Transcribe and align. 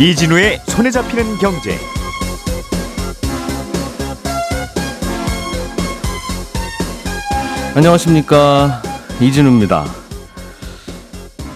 이진우의 0.00 0.62
손에 0.66 0.90
잡히는 0.90 1.36
경제. 1.36 1.76
안녕하십니까 7.74 8.80
이진우입니다. 9.20 9.84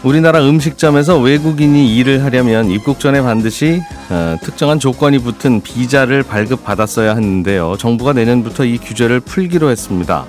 우리나라 0.02 0.46
음식점에서 0.46 1.19
외국인이 1.20 1.96
일을 1.96 2.23
하려면 2.23 2.70
입국 2.70 3.01
전에 3.01 3.23
반드시 3.23 3.80
어, 4.11 4.37
특정한 4.43 4.79
조건이 4.79 5.20
붙은 5.20 5.62
비자를 5.62 6.23
발급받았어야 6.23 7.16
하는데요. 7.16 7.77
정부가 7.79 8.12
내년부터 8.12 8.66
이 8.66 8.77
규제를 8.77 9.20
풀기로 9.20 9.70
했습니다. 9.70 10.27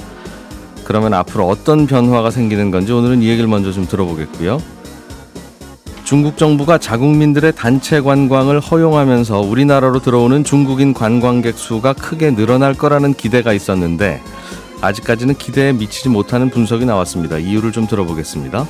그러면 0.86 1.14
앞으로 1.14 1.50
어떤 1.50 1.86
변화가 1.86 2.32
생기는 2.32 2.72
건지 2.72 2.94
오늘은 2.94 3.22
이 3.22 3.28
얘기를 3.28 3.50
먼저 3.50 3.74
좀 3.74 3.86
들어보겠고요. 3.86 4.75
중국 6.06 6.38
정부가 6.38 6.78
자국민들의 6.78 7.54
단체 7.56 8.00
관광을 8.00 8.60
허용하면서 8.60 9.40
우리나라로 9.40 10.00
들어오는 10.02 10.44
중국인 10.44 10.94
관광객 10.94 11.58
수가 11.58 11.94
크게 11.94 12.36
늘어날 12.36 12.76
거라는 12.76 13.16
기대가 13.16 13.54
있었는데 13.54 14.22
아직까지는 14.82 15.36
기대에 15.36 15.74
미치지 15.74 16.10
못하는 16.10 16.52
분석이 16.52 16.86
나왔습니다. 16.86 17.40
이유를 17.40 17.72
좀 17.72 17.88
들어보겠습니다. 17.88 18.68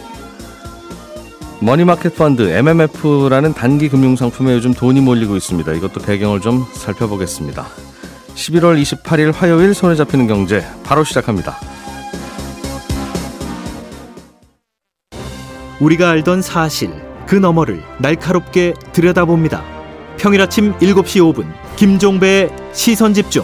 머니마켓 1.59 2.16
펀드 2.16 2.44
MMF라는 2.44 3.53
단기 3.53 3.89
금융 3.89 4.16
상품에 4.16 4.53
요즘 4.53 4.73
돈이 4.73 5.02
몰리고 5.02 5.36
있습니다. 5.36 5.73
이것도 5.73 5.99
배경을 6.02 6.39
좀 6.39 6.66
살펴보겠습니다. 6.72 7.66
11월 8.33 8.81
28일 8.81 9.33
화요일 9.33 9.73
손에 9.73 9.95
잡히는 9.95 10.27
경제 10.27 10.66
바로 10.86 11.03
시작합니다. 11.03 11.58
우리가 15.81 16.11
알던 16.11 16.41
사실 16.41 17.05
그 17.28 17.36
너머를 17.36 17.81
날카롭게 18.00 18.73
들여다봅니다. 18.94 19.64
평일 20.18 20.42
아침 20.42 20.73
7시 20.78 21.34
5분 21.34 21.45
김종배의 21.76 22.50
시선 22.73 23.14
집중. 23.14 23.44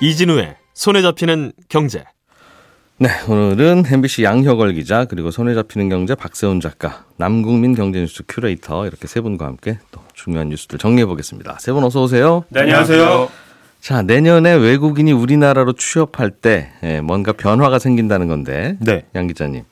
이진우의 0.00 0.56
손에 0.74 1.02
잡히는 1.02 1.52
경제. 1.68 2.04
네, 2.98 3.08
오늘은 3.28 3.84
MBC 3.90 4.24
양효걸 4.24 4.72
기자 4.74 5.06
그리고 5.06 5.30
손에 5.30 5.54
잡히는 5.54 5.88
경제 5.88 6.14
박세훈 6.14 6.60
작가, 6.60 7.04
남궁민 7.16 7.74
경제뉴스 7.74 8.22
큐레이터 8.28 8.86
이렇게 8.86 9.06
세 9.06 9.20
분과 9.20 9.46
함께 9.46 9.78
또 9.90 10.00
중요한 10.14 10.48
뉴스들 10.50 10.78
정리해 10.78 11.06
보겠습니다. 11.06 11.56
세 11.60 11.72
분 11.72 11.84
어서 11.84 12.02
오세요. 12.02 12.44
네, 12.50 12.60
안녕하세요. 12.60 13.28
자, 13.80 14.02
내년에 14.02 14.54
외국인이 14.54 15.10
우리나라로 15.12 15.72
취업할 15.72 16.30
때 16.30 16.68
예, 16.82 17.00
뭔가 17.00 17.32
변화가 17.32 17.78
생긴다는 17.78 18.28
건데, 18.28 18.76
네. 18.80 19.04
양 19.14 19.26
기자님. 19.26 19.62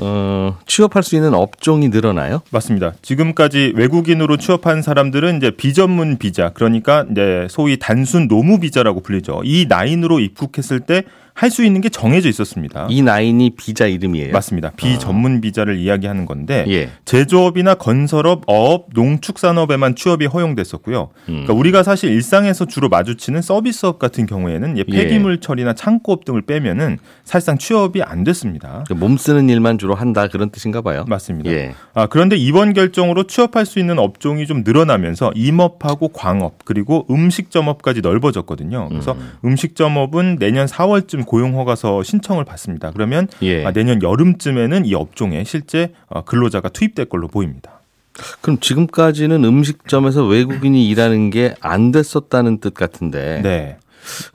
어, 0.00 0.56
취업할 0.66 1.02
수 1.02 1.16
있는 1.16 1.34
업종이 1.34 1.88
늘어나요? 1.88 2.42
맞습니다. 2.50 2.92
지금까지 3.02 3.72
외국인으로 3.74 4.36
취업한 4.36 4.80
사람들은 4.82 5.38
이제 5.38 5.50
비전문 5.50 6.18
비자, 6.18 6.50
그러니까 6.50 7.04
이제 7.10 7.48
소위 7.50 7.78
단순 7.78 8.28
노무 8.28 8.60
비자라고 8.60 9.00
불리죠. 9.00 9.40
이 9.44 9.66
라인으로 9.68 10.20
입국했을 10.20 10.80
때 10.80 11.02
할 11.38 11.50
수 11.50 11.64
있는 11.64 11.80
게 11.80 11.88
정해져 11.88 12.28
있었습니다. 12.28 12.88
이 12.90 13.00
나인이 13.00 13.50
비자 13.50 13.86
이름이에요. 13.86 14.32
맞습니다. 14.32 14.72
비전문 14.76 15.40
비자를 15.40 15.78
이야기하는 15.78 16.26
건데 16.26 16.64
예. 16.68 16.90
제조업이나 17.04 17.74
건설업, 17.74 18.42
어업, 18.48 18.88
농축산업에만 18.92 19.94
취업이 19.94 20.26
허용됐었고요. 20.26 21.10
음. 21.20 21.24
그러니까 21.26 21.52
우리가 21.54 21.82
사실 21.84 22.10
일상에서 22.10 22.64
주로 22.64 22.88
마주치는 22.88 23.40
서비스업 23.40 24.00
같은 24.00 24.26
경우에는 24.26 24.78
예, 24.78 24.82
폐기물 24.82 25.40
처리나 25.40 25.74
창고업 25.74 26.24
등을 26.24 26.42
빼면은 26.42 26.98
사실상 27.22 27.56
취업이 27.56 28.02
안 28.02 28.24
됐습니다. 28.24 28.84
몸 28.96 29.16
쓰는 29.16 29.48
일만 29.48 29.78
주로 29.78 29.94
한다 29.94 30.26
그런 30.26 30.50
뜻인가 30.50 30.82
봐요. 30.82 31.04
맞습니다. 31.06 31.50
예. 31.52 31.72
아, 31.94 32.06
그런데 32.06 32.34
이번 32.36 32.72
결정으로 32.72 33.28
취업할 33.28 33.64
수 33.64 33.78
있는 33.78 34.00
업종이 34.00 34.44
좀 34.46 34.64
늘어나면서 34.64 35.30
임업하고 35.36 36.08
광업 36.08 36.64
그리고 36.64 37.06
음식점업까지 37.08 38.00
넓어졌거든요. 38.00 38.88
그래서 38.88 39.16
음. 39.44 39.54
식점업은 39.54 40.38
내년 40.40 40.66
4월쯤 40.66 41.27
고용 41.28 41.58
허가서 41.58 42.02
신청을 42.02 42.46
받습니다. 42.46 42.90
그러면 42.92 43.28
예. 43.42 43.64
아, 43.66 43.70
내년 43.70 44.02
여름쯤에는 44.02 44.86
이 44.86 44.94
업종에 44.94 45.44
실제 45.44 45.92
어, 46.08 46.24
근로자가 46.24 46.70
투입될 46.70 47.04
걸로 47.06 47.28
보입니다. 47.28 47.80
그럼 48.40 48.58
지금까지는 48.58 49.44
음식점에서 49.44 50.24
외국인이 50.24 50.88
일하는 50.88 51.28
게 51.30 51.54
안 51.60 51.92
됐었다는 51.92 52.58
뜻 52.60 52.72
같은데. 52.72 53.40
네. 53.42 53.76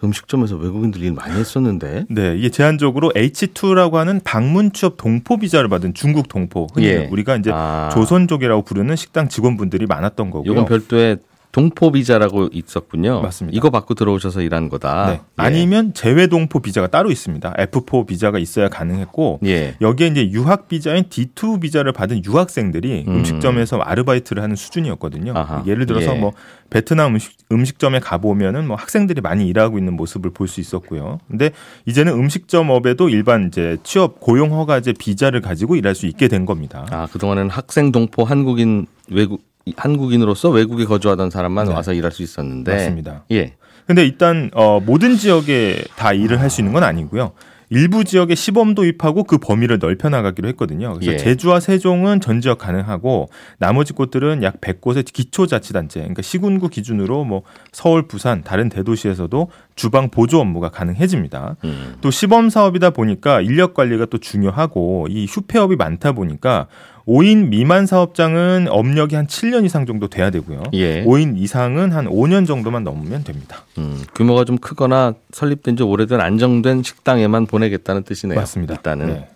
음식점에서 0.03 0.55
외국인들 0.55 1.01
일 1.01 1.13
많이 1.13 1.33
했었는데. 1.35 2.05
네, 2.09 2.35
이게 2.37 2.49
제한적으로 2.49 3.11
H2라고 3.15 3.93
하는 3.93 4.21
방문 4.23 4.71
취업 4.71 4.97
동포 4.97 5.37
비자를 5.39 5.69
받은 5.69 5.95
중국 5.95 6.27
동포. 6.29 6.67
흔히 6.75 6.85
예. 6.87 7.07
우리가 7.11 7.37
이제 7.37 7.49
아. 7.51 7.89
조선족이라고 7.91 8.61
부르는 8.61 8.95
식당 8.95 9.27
직원분들이 9.29 9.87
많았던 9.87 10.29
거고요. 10.29 10.51
이건 10.51 10.65
별도의 10.65 11.17
동포 11.53 11.91
비자라고 11.91 12.49
있었군요. 12.51 13.21
맞습니다. 13.21 13.55
이거 13.55 13.69
받고 13.69 13.93
들어오셔서 13.93 14.41
일한 14.41 14.69
거다. 14.69 15.05
네. 15.05 15.11
예. 15.13 15.21
아니면 15.37 15.93
재외 15.93 16.25
동포 16.25 16.59
비자가 16.59 16.87
따로 16.87 17.11
있습니다. 17.11 17.53
F4 17.53 18.07
비자가 18.07 18.39
있어야 18.39 18.69
가능했고 18.69 19.39
예. 19.45 19.75
여기에 19.79 20.07
이제 20.07 20.31
유학 20.31 20.67
비자인 20.67 21.03
D2 21.05 21.61
비자를 21.61 21.93
받은 21.93 22.25
유학생들이 22.25 23.05
음. 23.07 23.17
음. 23.17 23.23
식점에서 23.23 23.77
아르바이트를 23.77 24.41
하는 24.41 24.55
수준이었거든요. 24.55 25.33
아하. 25.35 25.63
예를 25.67 25.85
들어서 25.85 26.15
예. 26.15 26.19
뭐 26.19 26.33
베트남 26.71 27.13
음식, 27.13 27.37
음식점에 27.51 27.99
가 27.99 28.17
보면은 28.17 28.65
뭐 28.67 28.75
학생들이 28.75 29.21
많이 29.21 29.47
일하고 29.47 29.77
있는 29.77 29.95
모습을 29.95 30.31
볼 30.31 30.47
수 30.47 30.59
있었고요. 30.59 31.19
근데 31.29 31.51
이제는 31.85 32.13
음식점업에도 32.13 33.09
일반 33.09 33.47
이제 33.47 33.77
취업 33.83 34.19
고용 34.19 34.53
허가제 34.53 34.93
비자를 34.93 35.41
가지고 35.41 35.75
일할 35.75 35.93
수 35.93 36.07
있게 36.07 36.27
된 36.27 36.45
겁니다. 36.45 36.85
아, 36.89 37.07
그동안은 37.11 37.49
학생 37.51 37.91
동포 37.91 38.23
한국인 38.23 38.87
외국 39.09 39.41
한국인으로서 39.75 40.49
외국에 40.49 40.85
거주하던 40.85 41.29
사람만 41.29 41.67
네. 41.67 41.73
와서 41.73 41.93
일할 41.93 42.11
수 42.11 42.23
있었는데. 42.23 42.71
맞습니다. 42.71 43.23
예. 43.31 43.53
근데 43.85 44.03
일단 44.03 44.49
어, 44.53 44.79
모든 44.79 45.17
지역에 45.17 45.83
다 45.97 46.13
일을 46.13 46.39
할 46.39 46.49
수 46.49 46.61
있는 46.61 46.73
건 46.73 46.83
아니고요. 46.83 47.33
일부 47.69 48.03
지역에 48.03 48.35
시범 48.35 48.75
도입하고 48.75 49.23
그 49.23 49.39
범위를 49.39 49.79
넓혀 49.79 50.07
나가기로 50.07 50.47
했거든요. 50.49 50.93
그래서 50.93 51.13
예. 51.13 51.17
제주와 51.17 51.59
세종은 51.59 52.21
전 52.21 52.39
지역 52.39 52.59
가능하고 52.59 53.29
나머지 53.57 53.93
곳들은 53.93 54.43
약 54.43 54.61
100곳의 54.61 55.11
기초자치단체, 55.11 56.01
그러니까 56.01 56.21
시군구 56.21 56.69
기준으로 56.69 57.23
뭐 57.23 57.41
서울, 57.71 58.07
부산, 58.07 58.43
다른 58.43 58.69
대도시에서도 58.69 59.47
주방 59.75 60.09
보조 60.09 60.39
업무가 60.39 60.69
가능해집니다. 60.69 61.55
음. 61.63 61.95
또 62.01 62.11
시범 62.11 62.51
사업이다 62.51 62.91
보니까 62.91 63.41
인력 63.41 63.73
관리가 63.73 64.05
또 64.05 64.19
중요하고 64.19 65.07
이 65.09 65.25
휴폐업이 65.25 65.75
많다 65.75 66.11
보니까 66.11 66.67
5인 67.07 67.49
미만 67.49 67.85
사업장은 67.85 68.67
업력이 68.69 69.15
한 69.15 69.27
7년 69.27 69.65
이상 69.65 69.85
정도 69.85 70.07
돼야 70.07 70.29
되고요. 70.29 70.63
예. 70.73 71.03
5인 71.03 71.37
이상은 71.37 71.91
한 71.91 72.05
5년 72.05 72.47
정도만 72.47 72.83
넘으면 72.83 73.23
됩니다. 73.23 73.65
음, 73.77 74.03
규모가 74.15 74.45
좀 74.45 74.57
크거나 74.57 75.13
설립된 75.31 75.75
지 75.75 75.83
오래된 75.83 76.21
안정된 76.21 76.83
식당에만 76.83 77.45
보내겠다는 77.45 78.03
뜻이네요. 78.03 78.39
맞습니다. 78.39 78.75
일단은. 78.75 79.07
네. 79.07 79.27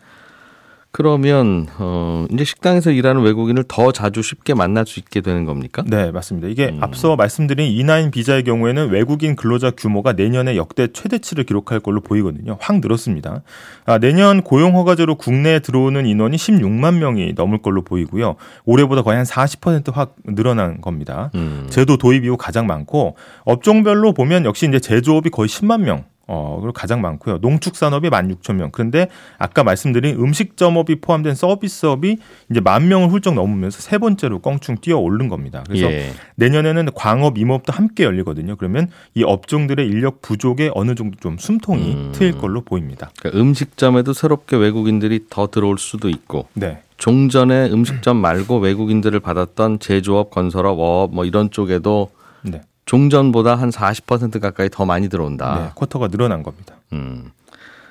그러면 0.92 1.68
어 1.78 2.26
이제 2.32 2.44
식당에서 2.44 2.92
일하는 2.92 3.22
외국인을 3.22 3.66
더 3.68 3.92
자주 3.92 4.22
쉽게 4.22 4.54
만날 4.54 4.86
수 4.88 5.00
있게 5.00 5.22
되는 5.22 5.46
겁니까? 5.46 5.84
네, 5.86 6.12
맞습니다. 6.12 6.48
이게 6.48 6.70
음. 6.70 6.80
앞서 6.82 7.16
말씀드린 7.16 7.70
E9 7.70 8.12
비자의 8.12 8.44
경우에는 8.44 8.90
외국인 8.90 9.36
근로자 9.36 9.72
규모가 9.72 10.14
내년에 10.14 10.56
역대 10.56 10.88
최대치를 10.88 11.44
기록할 11.44 11.82
걸로 11.82 12.02
보이거든요. 12.02 12.58
확 12.60 12.80
늘었습니다. 12.80 13.44
아, 13.86 13.98
내년 14.00 14.42
고용 14.42 14.76
허가제로 14.76 15.16
국내에 15.16 15.60
들어오는 15.60 16.06
인원이 16.06 16.38
16만 16.38 16.98
명이 16.98 17.34
넘을 17.36 17.62
걸로 17.62 17.84
보이고요. 17.84 18.36
올해보다 18.66 19.04
거의 19.04 19.18
한 19.18 19.26
40%확 19.26 20.16
늘어난 20.26 20.82
겁니다. 20.82 21.32
음. 21.36 21.68
제도 21.70 21.98
도입 21.98 22.26
이후 22.26 22.38
가장 22.38 22.66
많고 22.66 23.16
업종별로 23.44 24.14
보면 24.14 24.46
역시 24.46 24.68
이제 24.68 24.80
제조업이 24.80 25.30
거의 25.30 25.48
10만 25.48 25.82
명. 25.82 26.06
어, 26.28 26.58
그리고 26.60 26.74
가장 26.74 27.02
많고요. 27.02 27.38
농축산업이 27.38 28.10
16,000명. 28.10 28.72
그런데 28.74 29.08
아까 29.38 29.64
말씀드린 29.64 30.20
음식점업이 30.20 31.00
포함된 31.00 31.36
서비스업이 31.36 32.18
이제 32.52 32.60
만 32.60 32.90
명을 32.90 33.10
훌쩍 33.10 33.34
넘으면서 33.34 33.80
세 33.80 33.98
번째로 33.98 34.40
껑충 34.40 34.78
뛰어 34.82 34.98
오른 34.98 35.30
겁니다. 35.30 35.64
그래서 35.66 35.92
예. 35.92 36.12
내년에는 36.36 36.90
광업, 36.94 37.38
임업도 37.38 37.72
함께 37.72 38.04
열리거든요. 38.04 38.58
그러면 38.58 38.90
이 39.16 39.24
업종들의 39.24 39.88
인력 39.88 40.22
부족에 40.22 40.70
어느 40.74 40.96
정도 40.96 41.18
좀 41.20 41.38
숨통이 41.38 41.94
음. 41.94 42.12
트일 42.14 42.38
걸로 42.38 42.62
보입니다. 42.62 43.10
그러니까 43.20 43.40
음식점에도 43.40 44.12
새롭게 44.12 44.58
외국인들이 44.58 45.26
더 45.30 45.48
들어올 45.48 45.78
수도 45.78 46.10
있고 46.10 46.48
네. 46.54 46.82
종전에 46.98 47.70
음식점 47.70 48.18
말고 48.18 48.58
외국인들을 48.58 49.20
받았던 49.20 49.80
제조업, 49.80 50.32
건설업, 50.32 50.80
어업 50.80 51.14
뭐 51.14 51.26
이런 51.26 51.52
쪽에도 51.52 52.10
네. 52.42 52.62
종전보다 52.88 53.56
한 53.56 53.70
40% 53.70 54.40
가까이 54.40 54.70
더 54.70 54.86
많이 54.86 55.10
들어온다. 55.10 55.60
네. 55.60 55.72
쿼터가 55.76 56.08
늘어난 56.08 56.42
겁니다. 56.42 56.76
음. 56.94 57.32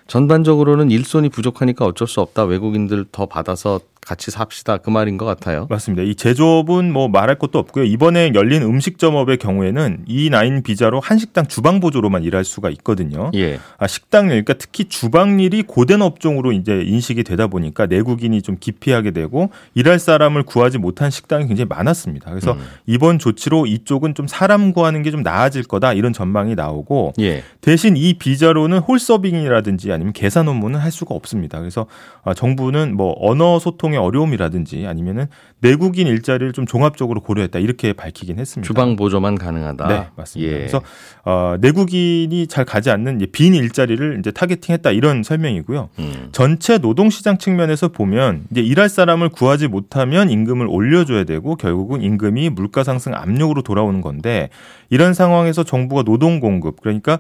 전반적으로는 0.09 0.91
일손이 0.91 1.29
부족하니까 1.29 1.85
어쩔 1.85 2.09
수 2.09 2.21
없다. 2.21 2.45
외국인들 2.45 3.07
더 3.13 3.27
받아서 3.27 3.81
같이 4.06 4.31
삽시다 4.31 4.76
그 4.79 4.91
말인 4.91 5.17
것 5.17 5.25
같아요. 5.25 5.67
맞습니다. 5.69 6.05
이 6.05 6.14
제조업은 6.14 6.93
뭐 6.93 7.08
말할 7.08 7.38
것도 7.38 7.58
없고요. 7.58 7.85
이번에 7.85 8.31
열린 8.35 8.62
음식점업의 8.62 9.38
경우에는 9.38 10.05
이 10.06 10.31
나인 10.31 10.62
비자로 10.62 11.00
한 11.00 11.19
식당 11.19 11.47
주방 11.47 11.81
보조로만 11.81 12.23
일할 12.23 12.44
수가 12.44 12.70
있거든요. 12.70 13.32
예. 13.35 13.58
아, 13.79 13.88
식당 13.88 14.26
일, 14.26 14.44
그러니까 14.44 14.55
특히 14.55 14.85
주방 14.85 15.41
일이 15.41 15.64
고된 15.64 16.03
업종으로 16.03 16.53
이제 16.53 16.82
인식이 16.87 17.25
되다 17.25 17.49
보니까 17.49 17.87
내국인이 17.87 18.43
좀 18.43 18.56
기피하게 18.61 19.11
되고 19.11 19.50
일할 19.75 19.99
사람을 19.99 20.44
구하지 20.44 20.79
못한 20.79 21.11
식당이 21.11 21.49
굉장히 21.49 21.67
많았습니다. 21.69 22.31
그래서 22.31 22.52
음. 22.52 22.61
이번 22.87 23.19
조치로 23.19 23.67
이쪽은 23.67 24.14
좀 24.14 24.29
사람 24.29 24.73
구하는 24.73 25.02
게 25.02 25.17
좀 25.17 25.23
나아질 25.23 25.64
거다 25.64 25.94
이런 25.94 26.12
전망이 26.12 26.55
나오고 26.55 27.14
예. 27.20 27.43
대신 27.61 27.97
이 27.97 28.14
비자로는 28.14 28.79
홀 28.79 28.99
서빙이라든지 28.99 29.91
아니면 29.91 30.12
계산 30.12 30.47
업무는 30.47 30.79
할 30.79 30.93
수가 30.93 31.14
없습니다. 31.14 31.59
그래서 31.59 31.87
아, 32.23 32.35
정부는 32.35 32.97
뭐 32.97 33.14
언어 33.19 33.59
소통 33.59 33.96
의 33.97 34.03
어려움이라든지 34.03 34.87
아니면은 34.87 35.27
내국인 35.61 36.07
일자리를 36.07 36.53
좀 36.53 36.67
종합적으로 36.67 37.21
고려했다 37.21 37.59
이렇게 37.59 37.93
밝히긴 37.93 38.39
했습니다. 38.39 38.67
주방 38.67 38.97
보조만 38.97 39.37
가능하다. 39.37 39.89
네, 39.89 40.07
맞습니다. 40.17 40.53
예. 40.53 40.59
그래서 40.59 40.83
어, 41.25 41.57
내국인이 41.61 42.47
잘 42.47 42.65
가지 42.65 42.91
않는 42.91 43.17
이제 43.17 43.27
빈 43.27 43.55
일자리를 43.55 44.19
이제 44.19 44.31
타겟팅했다 44.31 44.91
이런 44.91 45.23
설명이고요. 45.23 45.89
음. 45.99 46.29
전체 46.33 46.79
노동 46.79 47.11
시장 47.11 47.39
측면에서 47.39 47.89
보면 47.89 48.45
이제 48.51 48.61
일할 48.61 48.89
사람을 48.89 49.31
구하지 49.31 49.69
못하면 49.69 50.31
임금을 50.31 50.67
올려줘야 50.69 51.25
되고 51.25 51.57
결국은 51.57 52.03
임금이 52.03 52.51
물가 52.51 52.85
상승 52.85 53.15
압력으로 53.15 53.63
돌아오는 53.63 54.01
건데 54.01 54.51
이런 54.91 55.15
상황에서 55.15 55.65
정부가 55.65 56.03
노동 56.03 56.41
공급 56.41 56.81
그러니까 56.81 57.15
아, 57.15 57.19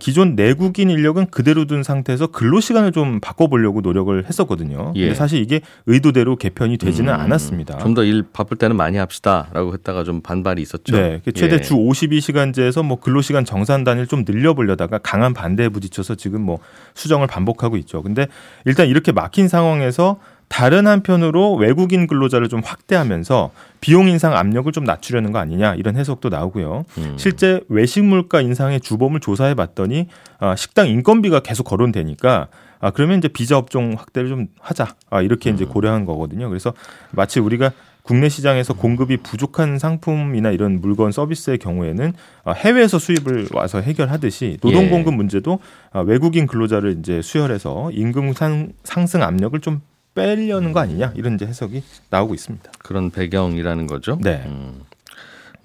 기존 0.00 0.34
내국인 0.34 0.88
인력은 0.90 1.26
그대로 1.26 1.66
둔 1.66 1.82
상태에서 1.82 2.28
근로 2.28 2.60
시간을 2.60 2.92
좀 2.92 3.20
바꿔보려고 3.20 3.80
노력을 3.82 4.24
했었거든요. 4.26 4.92
예. 4.96 5.00
근데 5.02 5.14
사실 5.14 5.40
이게 5.40 5.60
의도대로 5.86 6.36
개편이 6.36 6.78
되지는 6.78 7.12
않았습니다. 7.12 7.78
좀 7.78 7.94
더 7.94 8.02
일 8.04 8.24
바쁠 8.32 8.56
때는 8.56 8.76
많이 8.76 8.96
합시다라고 8.96 9.72
했다가 9.74 10.04
좀 10.04 10.20
반발이 10.22 10.62
있었죠. 10.62 10.96
네, 10.96 11.20
그 11.24 11.32
최대 11.32 11.56
예. 11.56 11.60
주 11.60 11.74
52시간제에서 11.74 12.82
뭐 12.84 12.98
근로 12.98 13.20
시간 13.20 13.44
정산 13.44 13.84
단위를 13.84 14.06
좀 14.06 14.24
늘려보려다가 14.26 14.98
강한 14.98 15.34
반대에 15.34 15.68
부딪혀서 15.68 16.14
지금 16.14 16.40
뭐 16.42 16.58
수정을 16.94 17.26
반복하고 17.26 17.76
있죠. 17.78 18.02
근데 18.02 18.26
일단 18.64 18.86
이렇게 18.88 19.12
막힌 19.12 19.48
상황에서 19.48 20.18
다른 20.48 20.86
한편으로 20.86 21.54
외국인 21.54 22.06
근로자를 22.06 22.48
좀 22.48 22.60
확대하면서 22.64 23.50
비용 23.80 24.08
인상 24.08 24.36
압력을 24.36 24.70
좀 24.72 24.84
낮추려는 24.84 25.32
거 25.32 25.38
아니냐 25.38 25.74
이런 25.74 25.96
해석도 25.96 26.28
나오고요. 26.28 26.84
음. 26.98 27.14
실제 27.16 27.60
외식 27.68 28.04
물가 28.04 28.40
인상의 28.40 28.80
주범을 28.80 29.20
조사해 29.20 29.54
봤더니 29.54 30.08
아, 30.38 30.56
식당 30.56 30.88
인건비가 30.88 31.40
계속 31.40 31.64
거론되니까 31.64 32.48
아 32.80 32.90
그러면 32.90 33.18
이제 33.18 33.28
비자 33.28 33.56
업종 33.56 33.94
확대를 33.96 34.28
좀 34.28 34.46
하자 34.60 34.94
아 35.10 35.22
이렇게 35.22 35.50
음. 35.50 35.54
이제 35.54 35.64
고려한 35.64 36.04
거거든요. 36.04 36.48
그래서 36.48 36.72
마치 37.10 37.40
우리가 37.40 37.72
국내 38.04 38.28
시장에서 38.28 38.74
공급이 38.74 39.16
부족한 39.16 39.78
상품이나 39.78 40.50
이런 40.50 40.80
물건 40.82 41.10
서비스의 41.10 41.58
경우에는 41.58 42.12
아, 42.44 42.52
해외에서 42.52 42.98
수입을 42.98 43.48
와서 43.52 43.80
해결하듯이 43.80 44.58
노동 44.60 44.84
예. 44.84 44.88
공급 44.90 45.14
문제도 45.14 45.58
아, 45.90 46.00
외국인 46.00 46.46
근로자를 46.46 46.98
이제 46.98 47.22
수혈해서 47.22 47.90
임금 47.92 48.34
상, 48.34 48.72
상승 48.84 49.22
압력을 49.22 49.58
좀 49.60 49.80
빼려는 50.14 50.72
거 50.72 50.80
아니냐 50.80 51.12
이런 51.16 51.34
이제 51.34 51.46
해석이 51.46 51.82
나오고 52.10 52.34
있습니다. 52.34 52.72
그런 52.78 53.10
배경이라는 53.10 53.86
거죠. 53.86 54.18
네. 54.20 54.42
음. 54.46 54.82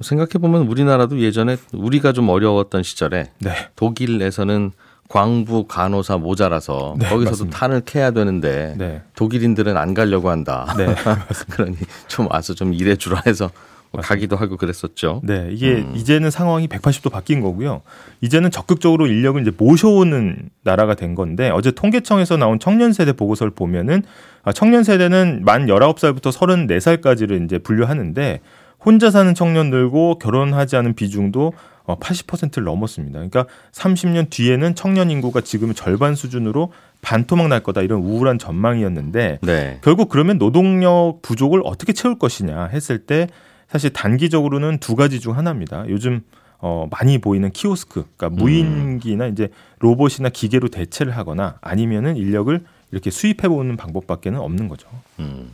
생각해 0.01 0.31
보면 0.40 0.68
우리나라도 0.68 1.19
예전에 1.19 1.57
우리가 1.74 2.13
좀 2.13 2.30
어려웠던 2.30 2.84
시절에 2.84 3.31
네. 3.40 3.51
독일에서는 3.75 4.72
광부 5.10 5.66
간호사 5.68 6.18
모자라서 6.18 6.96
네, 7.00 7.10
거기서도 7.10 7.31
맞습니다. 7.31 7.57
탄을 7.57 7.81
캐야 7.81 8.12
되는데 8.12 8.75
네. 8.78 9.01
독일인들은 9.16 9.75
안 9.75 9.94
가려고 9.94 10.30
한다. 10.30 10.74
네. 10.78 10.86
그러니 11.51 11.78
좀 12.07 12.28
와서 12.31 12.54
좀 12.54 12.74
일해 12.74 12.96
주라 12.96 13.22
해서 13.25 13.50
뭐 13.91 14.01
가기도 14.01 14.36
하고 14.36 14.57
그랬었죠. 14.57 15.21
네, 15.24 15.50
이게 15.51 15.77
음. 15.77 15.94
이제는 15.95 16.30
상황이 16.30 16.68
180도 16.68 17.12
바뀐 17.12 17.41
거고요. 17.41 17.81
이제는 18.21 18.51
적극적으로 18.51 19.07
인력을 19.07 19.41
이제 19.41 19.51
모셔오는 19.57 20.50
나라가 20.63 20.94
된 20.94 21.15
건데 21.15 21.50
어제 21.50 21.71
통계청에서 21.71 22.38
나온 22.38 22.59
청년 22.59 22.94
세대 22.94 23.13
보고서를 23.13 23.51
보면은 23.51 24.03
아, 24.44 24.51
청년 24.51 24.83
세대는 24.83 25.41
만 25.44 25.65
19살부터 25.65 26.31
34살까지를 26.31 27.44
이제 27.45 27.57
분류하는데 27.57 28.41
혼자 28.83 29.12
사는 29.12 29.33
청년 29.33 29.69
늘고 29.69 30.19
결혼하지 30.19 30.75
않은 30.77 30.94
비중도 30.94 31.53
어, 31.83 31.97
80%를 31.97 32.65
넘었습니다. 32.65 33.13
그러니까 33.18 33.45
30년 33.71 34.30
뒤에는 34.30 34.75
청년 34.75 35.09
인구가 35.09 35.41
지금 35.41 35.74
절반 35.74 36.13
수준으로 36.13 36.71
반토막 37.01 37.47
날 37.47 37.62
거다 37.62 37.81
이런 37.81 38.01
우울한 38.01 38.38
전망이었는데 38.38 39.39
네. 39.41 39.80
결국 39.83 40.09
그러면 40.09 40.38
노동력 40.38 41.19
부족을 41.24 41.62
어떻게 41.63 41.94
채울 41.94 42.19
것이냐 42.19 42.65
했을 42.65 43.00
때 43.00 43.27
사실 43.71 43.92
단기적으로는 43.92 44.80
두 44.80 44.95
가지 44.95 45.19
중 45.19 45.38
하나입니다. 45.38 45.86
요즘 45.89 46.21
어, 46.57 46.88
많이 46.92 47.19
보이는 47.19 47.50
키오스크, 47.51 48.06
그러니까 48.18 48.30
무인기나 48.42 49.27
이제 49.27 49.50
로봇이나 49.80 50.30
기계로 50.30 50.68
대체를 50.68 51.16
하거나 51.16 51.57
아니면은 51.62 52.18
인력을 52.18 52.62
이렇게 52.92 53.12
수입해 53.12 53.48
보는 53.48 53.77
방법밖에는 53.77 54.39
없는 54.39 54.68
거죠. 54.68 54.88
음. 55.19 55.51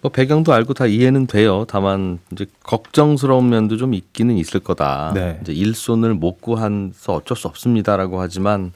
뭐 0.00 0.10
배경도 0.10 0.52
알고 0.52 0.74
다 0.74 0.86
이해는 0.86 1.26
돼요. 1.26 1.64
다만 1.68 2.18
이제 2.32 2.46
걱정스러운 2.62 3.48
면도 3.48 3.76
좀 3.76 3.94
있기는 3.94 4.36
있을 4.36 4.60
거다. 4.60 5.12
네. 5.14 5.38
이제 5.42 5.52
일손을 5.52 6.14
못 6.14 6.40
구해서 6.40 7.14
어쩔 7.14 7.36
수 7.36 7.48
없습니다라고 7.48 8.20
하지만 8.20 8.72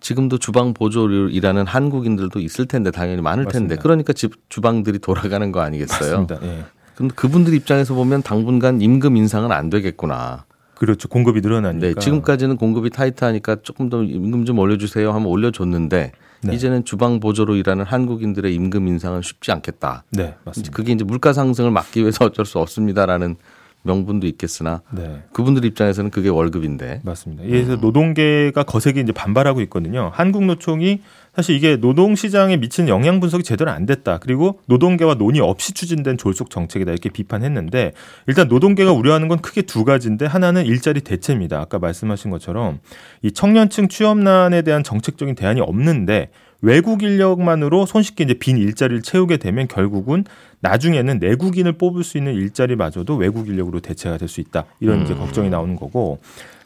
지금도 0.00 0.38
주방 0.38 0.72
보조를 0.72 1.32
일하는 1.32 1.66
한국인들도 1.66 2.40
있을 2.40 2.66
텐데 2.66 2.90
당연히 2.90 3.20
많을 3.20 3.44
텐데 3.44 3.74
맞습니다. 3.74 3.82
그러니까 3.82 4.12
집 4.14 4.32
주방들이 4.48 5.00
돌아가는 5.00 5.52
거 5.52 5.60
아니겠어요? 5.60 6.22
맞습니다. 6.22 6.46
예. 6.46 6.64
근데 7.00 7.14
그분들 7.14 7.54
입장에서 7.54 7.94
보면 7.94 8.22
당분간 8.22 8.82
임금 8.82 9.16
인상은 9.16 9.52
안 9.52 9.70
되겠구나. 9.70 10.44
그렇죠. 10.74 11.08
공급이 11.08 11.40
늘어나니까. 11.40 11.86
네, 11.86 11.94
지금까지는 11.94 12.58
공급이 12.58 12.90
타이트하니까 12.90 13.56
조금 13.62 13.88
더 13.88 14.02
임금 14.02 14.44
좀 14.44 14.58
올려주세요 14.58 15.10
하면 15.10 15.26
올려줬는데 15.26 16.12
네. 16.42 16.54
이제는 16.54 16.84
주방 16.84 17.18
보조로 17.18 17.56
일하는 17.56 17.86
한국인들의 17.86 18.54
임금 18.54 18.86
인상은 18.86 19.22
쉽지 19.22 19.50
않겠다. 19.50 20.04
네, 20.10 20.34
맞습니다. 20.44 20.74
그게 20.74 20.92
이제 20.92 21.02
물가 21.02 21.32
상승을 21.32 21.70
막기 21.70 22.00
위해서 22.00 22.26
어쩔 22.26 22.44
수 22.44 22.58
없습니다라는 22.58 23.36
명분도 23.82 24.26
있겠으나 24.26 24.82
네. 24.90 25.22
그분들 25.32 25.64
입장에서는 25.64 26.10
그게 26.10 26.28
월급인데. 26.28 27.00
맞습니다. 27.04 27.44
그래서 27.44 27.76
노동계가 27.76 28.62
거세게 28.62 29.00
이제 29.00 29.12
반발하고 29.12 29.60
있거든요. 29.62 30.10
한국노총이 30.12 31.00
사실 31.34 31.54
이게 31.54 31.76
노동 31.76 32.16
시장에 32.16 32.56
미치는 32.56 32.88
영향 32.88 33.20
분석이 33.20 33.44
제대로 33.44 33.70
안 33.70 33.86
됐다. 33.86 34.18
그리고 34.18 34.60
노동계와 34.66 35.14
논의 35.14 35.40
없이 35.40 35.72
추진된 35.72 36.18
졸속 36.18 36.50
정책이다 36.50 36.90
이렇게 36.90 37.08
비판했는데 37.08 37.92
일단 38.26 38.48
노동계가 38.48 38.92
우려하는 38.92 39.28
건 39.28 39.38
크게 39.38 39.62
두 39.62 39.84
가지인데 39.84 40.26
하나는 40.26 40.66
일자리 40.66 41.00
대체입니다. 41.00 41.60
아까 41.60 41.78
말씀하신 41.78 42.30
것처럼 42.30 42.80
이 43.22 43.32
청년층 43.32 43.88
취업난에 43.88 44.62
대한 44.62 44.82
정책적인 44.82 45.36
대안이 45.36 45.60
없는데 45.60 46.30
외국 46.62 47.02
인력만으로 47.02 47.86
손쉽게 47.86 48.24
이제 48.24 48.34
빈 48.34 48.58
일자리를 48.58 49.02
채우게 49.02 49.38
되면 49.38 49.66
결국은 49.68 50.24
나중에는 50.60 51.18
내국인을 51.18 51.72
뽑을 51.72 52.04
수 52.04 52.18
있는 52.18 52.34
일자리마저도 52.34 53.16
외국 53.16 53.48
인력으로 53.48 53.80
대체가 53.80 54.18
될 54.18 54.28
수 54.28 54.40
있다. 54.40 54.64
이런 54.80 55.02
이제 55.02 55.14
걱정이 55.14 55.48
나오는 55.50 55.74
거고 55.74 56.18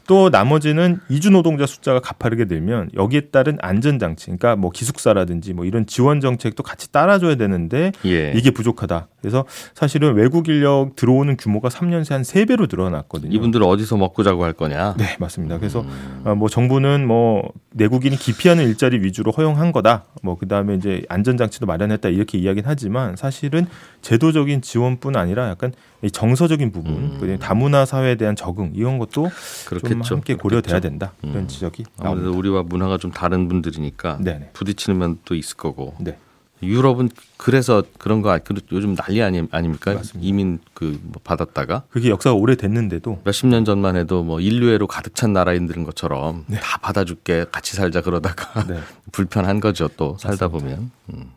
또 0.07 0.29
나머지는 0.29 1.01
이주 1.09 1.31
노동자 1.31 1.65
숫자가 1.65 2.01
가파르게 2.01 2.45
늘면 2.45 2.91
여기에 2.95 3.29
따른 3.31 3.57
안전 3.63 3.99
장치, 3.99 4.27
그러니까 4.27 4.55
뭐 4.55 4.71
기숙사라든지 4.71 5.55
뭐 5.55 5.65
이런 5.65 5.87
지원 5.87 6.21
정책도 6.21 6.63
같이 6.63 6.93
따라줘야 6.93 7.37
되는데 7.37 7.93
예. 8.05 8.33
이게 8.35 8.51
부족하다. 8.51 9.07
그래서 9.25 9.45
사실은 9.75 10.15
외국 10.15 10.49
인력 10.49 10.97
들어오는 10.97 11.37
규모가 11.37 11.69
3년 11.69 12.05
새 12.05 12.15
한 12.15 12.23
3배로 12.23 12.69
늘어났거든요. 12.71 13.33
이분들은 13.35 13.67
어디서 13.67 13.97
먹고 13.97 14.23
자고 14.23 14.45
할 14.45 14.53
거냐? 14.53 14.95
네, 14.99 15.17
맞습니다. 15.19 15.59
그래서 15.59 15.81
음. 15.81 16.23
어, 16.25 16.35
뭐 16.37 16.49
정부는 16.49 17.07
뭐 17.07 17.43
내국인이 17.73 18.15
기피하는 18.17 18.65
일자리 18.69 19.01
위주로 19.01 19.33
허용한 19.33 19.73
거다. 19.73 20.05
뭐 20.23 20.37
그다음에 20.37 20.75
이제 20.77 21.03
안전 21.09 21.37
장치도 21.37 21.67
마련했다 21.67 22.11
이렇게 22.11 22.39
이야기는 22.39 22.69
하지만 22.69 23.17
사실은 23.17 23.67
제도적인 24.03 24.61
지원뿐 24.61 25.17
아니라 25.17 25.49
약간 25.49 25.73
이 26.03 26.11
정서적인 26.11 26.71
부분, 26.71 27.17
그리고 27.19 27.39
다문화 27.39 27.85
사회에 27.87 28.15
대한 28.17 28.37
적응 28.37 28.73
이런 28.75 28.99
것도 28.99 29.11
좀 29.13 29.25
음. 29.25 29.31
그렇겠죠. 29.67 30.15
함께 30.17 30.35
고려돼야. 30.35 30.79
된다. 30.79 31.15
이런 31.23 31.37
음. 31.37 31.49
지적이 31.49 31.85
아무래도 31.99 32.21
나옵니다. 32.27 32.39
우리와 32.39 32.63
문화가 32.63 32.99
좀 32.99 33.11
다른 33.11 33.49
분들이니까. 33.49 34.19
부딪히는 34.53 34.99
면도 34.99 35.35
있을 35.35 35.57
거고. 35.57 35.95
네. 35.99 36.17
유럽은 36.63 37.11
그래서 37.37 37.83
그런 37.99 38.23
거 38.23 38.31
아- 38.31 38.39
그- 38.39 38.55
요즘 38.73 38.95
난리 38.95 39.23
아니, 39.23 39.43
아닙니까? 39.51 39.95
맞습니다. 39.95 40.27
이민 40.27 40.59
그뭐 40.73 40.99
받았다가 41.23 41.85
그게 41.91 42.09
역사가 42.11 42.35
오래됐는데도 42.35 43.21
몇십 43.25 43.49
년 43.49 43.65
전만 43.65 43.97
해도 43.97 44.23
뭐 44.23 44.41
인류애로 44.41 44.87
가득 44.87 45.15
찬 45.15 45.33
나라인들인 45.33 45.85
것처럼 45.85 46.45
네. 46.47 46.59
다 46.61 46.79
받아줄게 46.79 47.45
같이 47.51 47.77
살자 47.77 48.01
그러다가 48.01 48.65
네. 48.67 48.79
불편한 49.13 49.61
거죠 49.61 49.89
또 49.97 50.17
살다 50.19 50.49
보면 50.49 50.91
음. 51.13 51.31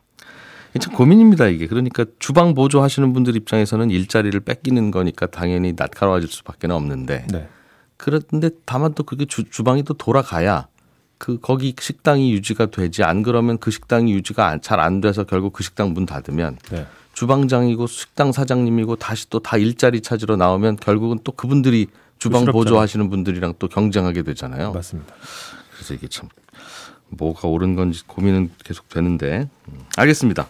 참 0.80 0.94
고민입니다 0.94 1.48
이게 1.48 1.66
그러니까 1.66 2.06
주방 2.20 2.54
보조 2.54 2.84
하시는 2.84 3.12
분들 3.12 3.36
입장에서는 3.36 3.90
일자리를 3.90 4.40
뺏기는 4.42 4.92
거니까 4.92 5.26
당연히 5.26 5.74
날카로워질 5.76 6.30
수밖에 6.30 6.68
없는데 6.72 7.26
네. 7.32 7.48
그런데 7.98 8.52
다만 8.66 8.94
또 8.94 9.02
그게 9.04 9.26
주, 9.26 9.44
주방이 9.50 9.82
또 9.84 9.96
돌아가야 9.96 10.68
그 11.18 11.40
거기 11.40 11.74
식당이 11.80 12.32
유지가 12.34 12.68
되지 12.68 13.04
안 13.04 13.24
그러면 13.24 13.58
그 13.58 13.72
식당이 13.72 14.12
유지가 14.14 14.60
잘 14.62 14.80
안 14.80 15.02
돼서 15.02 15.24
결국 15.24 15.54
그 15.54 15.64
식당 15.64 15.94
문 15.94 16.06
닫으면 16.06 16.58
네. 16.72 16.86
주방장이고 17.14 17.88
식당 17.88 18.32
사장님이고 18.32 18.98
다시 18.98 19.30
또 19.30 19.40
다 19.40 19.58
일자리 19.58 20.02
찾으러 20.02 20.36
나오면 20.36 20.76
결국은 20.78 21.18
또 21.24 21.32
그분들이 21.32 21.88
주방 22.20 22.42
부끄럽잖아요. 22.42 22.64
보조하시는 22.64 23.10
분들이랑 23.10 23.56
또 23.60 23.68
경쟁하게 23.68 24.22
되잖아요. 24.24 24.72
맞습니다. 24.74 25.14
그래서 25.76 25.94
이게 25.94 26.08
참 26.08 26.30
뭐가 27.10 27.48
옳은 27.48 27.76
건지 27.76 28.04
고민은 28.06 28.52
계속 28.64 28.90
되는데 28.90 29.50
음, 29.70 29.80
알겠습니다. 29.98 30.48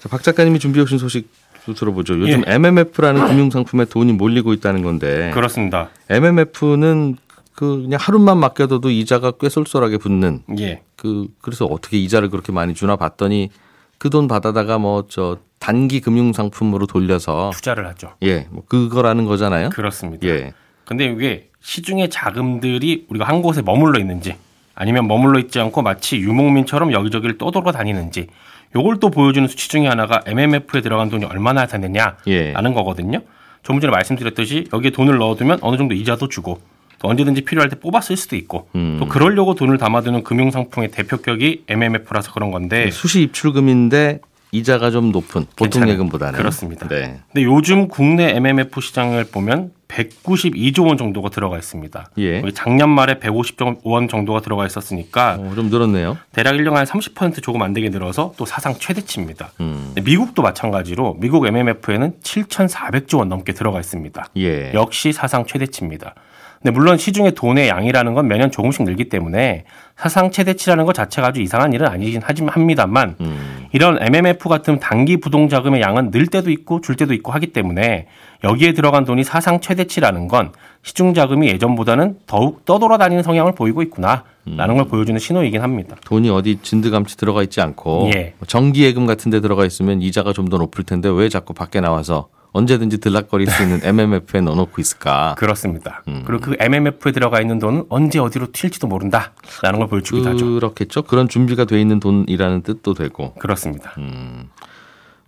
자, 0.00 0.08
박 0.08 0.22
작가님이 0.22 0.58
준비해 0.58 0.82
오신 0.84 0.98
소식 0.98 1.28
도 1.66 1.74
들어보죠. 1.74 2.18
요즘 2.18 2.42
예. 2.48 2.54
MMF라는 2.54 3.24
금융상품에 3.28 3.84
돈이 3.84 4.12
몰리고 4.14 4.52
있다는 4.52 4.82
건데 4.82 5.30
그렇습니다. 5.32 5.90
MMF는 6.10 7.16
그 7.54 7.82
그냥 7.82 7.98
하루만 8.00 8.38
맡겨둬도 8.38 8.90
이자가 8.90 9.32
꽤 9.32 9.48
쏠쏠하게 9.48 9.98
붙는 9.98 10.42
예. 10.58 10.82
그 10.96 11.28
그래서 11.40 11.66
어떻게 11.66 11.98
이자를 11.98 12.30
그렇게 12.30 12.52
많이 12.52 12.74
주나 12.74 12.96
봤더니 12.96 13.50
그 13.98 14.10
돈 14.10 14.26
받아다가 14.28 14.78
뭐 14.78 15.04
저 15.08 15.38
단기 15.58 16.00
금융 16.00 16.32
상품으로 16.32 16.86
돌려서 16.86 17.50
투자를 17.54 17.86
하죠. 17.88 18.14
예, 18.24 18.48
뭐 18.50 18.64
그거라는 18.66 19.26
거잖아요. 19.26 19.68
그렇습니다. 19.70 20.26
예. 20.26 20.52
근데 20.84 21.04
이게 21.04 21.50
시중의 21.60 22.10
자금들이 22.10 23.06
우리가 23.08 23.28
한 23.28 23.42
곳에 23.42 23.62
머물러 23.62 24.00
있는지 24.00 24.34
아니면 24.74 25.06
머물러 25.06 25.38
있지 25.38 25.60
않고 25.60 25.82
마치 25.82 26.16
유목민처럼 26.18 26.90
여기저기를 26.92 27.38
떠돌아다니는지 27.38 28.26
요걸 28.74 28.98
또 28.98 29.10
보여주는 29.10 29.46
수치 29.46 29.68
중에 29.68 29.86
하나가 29.86 30.20
MMF에 30.26 30.80
들어간 30.80 31.08
돈이 31.08 31.26
얼마나 31.26 31.66
되느냐라는 31.66 32.16
예. 32.26 32.52
거거든요. 32.52 33.20
조금 33.62 33.80
전에 33.80 33.92
말씀드렸듯이 33.92 34.66
여기에 34.72 34.90
돈을 34.90 35.18
넣어두면 35.18 35.58
어느 35.62 35.76
정도 35.76 35.94
이자도 35.94 36.28
주고 36.28 36.54
또 36.54 36.81
언제든지 37.08 37.42
필요할 37.42 37.68
때 37.68 37.78
뽑아 37.78 38.00
쓸 38.00 38.16
수도 38.16 38.36
있고 38.36 38.68
음. 38.74 38.96
또 38.98 39.06
그러려고 39.06 39.54
돈을 39.54 39.78
담아두는 39.78 40.24
금융상품의 40.24 40.90
대표격이 40.90 41.64
MMF라서 41.68 42.32
그런 42.32 42.50
건데 42.50 42.90
수시 42.90 43.22
입출금인데 43.22 44.20
이자가 44.54 44.90
좀 44.90 45.12
높은 45.12 45.46
보통. 45.56 45.88
예금보다는 45.88 46.38
그렇습니다. 46.38 46.86
네. 46.86 47.20
근데 47.32 47.42
요즘 47.42 47.88
국내 47.88 48.36
MMF 48.36 48.82
시장을 48.82 49.24
보면 49.24 49.72
192조 49.88 50.86
원 50.86 50.98
정도가 50.98 51.30
들어가 51.30 51.56
있습니다. 51.56 52.10
예. 52.18 52.42
작년 52.54 52.90
말에 52.90 53.14
150조 53.14 53.78
원 53.84 54.08
정도가 54.08 54.40
들어가 54.40 54.66
있었으니까 54.66 55.38
어, 55.40 55.52
좀 55.54 55.70
늘었네요. 55.70 56.18
대략 56.32 56.54
1년 56.54 56.74
한30% 56.84 57.42
조금 57.42 57.62
안 57.62 57.72
되게 57.72 57.88
늘어서 57.88 58.34
또 58.36 58.44
사상 58.44 58.74
최대치입니다. 58.74 59.52
음. 59.60 59.94
미국도 60.02 60.42
마찬가지로 60.42 61.16
미국 61.18 61.46
MMF에는 61.46 62.14
7,400조 62.22 63.18
원 63.18 63.30
넘게 63.30 63.54
들어가 63.54 63.80
있습니다. 63.80 64.26
예. 64.36 64.72
역시 64.74 65.12
사상 65.12 65.46
최대치입니다. 65.46 66.14
근데 66.62 66.70
물론 66.70 66.96
시중의 66.96 67.32
돈의 67.34 67.68
양이라는 67.68 68.14
건 68.14 68.28
매년 68.28 68.50
조금씩 68.50 68.84
늘기 68.84 69.08
때문에 69.08 69.64
사상 69.96 70.30
최대치라는 70.30 70.84
것 70.84 70.92
자체가 70.94 71.28
아주 71.28 71.40
이상한 71.40 71.72
일은 71.72 71.88
아니긴 71.88 72.20
하지만 72.24 72.54
합니다만 72.54 73.16
음. 73.20 73.66
이런 73.72 73.98
MMF 74.00 74.48
같은 74.48 74.78
단기 74.78 75.16
부동 75.16 75.48
자금의 75.48 75.80
양은 75.80 76.12
늘 76.12 76.28
때도 76.28 76.50
있고 76.50 76.80
줄 76.80 76.94
때도 76.94 77.14
있고 77.14 77.32
하기 77.32 77.48
때문에 77.48 78.06
여기에 78.44 78.72
들어간 78.74 79.04
돈이 79.04 79.24
사상 79.24 79.60
최대치라는 79.60 80.28
건 80.28 80.52
시중 80.82 81.14
자금이 81.14 81.48
예전보다는 81.48 82.18
더욱 82.26 82.64
떠돌아다니는 82.64 83.22
성향을 83.24 83.54
보이고 83.54 83.82
있구나라는 83.82 84.76
걸 84.76 84.84
보여주는 84.86 85.18
신호이긴 85.18 85.62
합니다. 85.62 85.96
돈이 86.04 86.30
어디 86.30 86.58
진드감치 86.62 87.16
들어가 87.16 87.42
있지 87.42 87.60
않고 87.60 88.10
예. 88.14 88.34
뭐 88.38 88.46
정기예금 88.46 89.06
같은 89.06 89.30
데 89.30 89.40
들어가 89.40 89.64
있으면 89.66 90.00
이자가 90.00 90.32
좀 90.32 90.42
더 90.52 90.58
높을 90.58 90.84
텐데 90.84 91.08
왜 91.08 91.28
자꾸 91.28 91.54
밖에 91.54 91.80
나와서 91.80 92.28
언제든지 92.52 92.98
들락거릴 92.98 93.50
수 93.50 93.62
있는 93.62 93.80
MMF에 93.82 94.40
넣어놓고 94.42 94.80
있을까? 94.80 95.34
그렇습니다. 95.38 96.02
그리고 96.26 96.40
그 96.40 96.56
MMF에 96.58 97.12
들어가 97.12 97.40
있는 97.40 97.58
돈은 97.58 97.86
언제 97.88 98.18
어디로 98.18 98.52
튈지도 98.52 98.86
모른다라는 98.86 99.78
걸 99.78 99.88
보여주기도 99.88 100.28
하죠. 100.30 100.54
그렇겠죠. 100.54 101.02
그런 101.02 101.28
준비가 101.28 101.64
돼 101.64 101.80
있는 101.80 101.98
돈이라는 102.00 102.62
뜻도 102.62 102.94
되고 102.94 103.34
그렇습니다. 103.34 103.94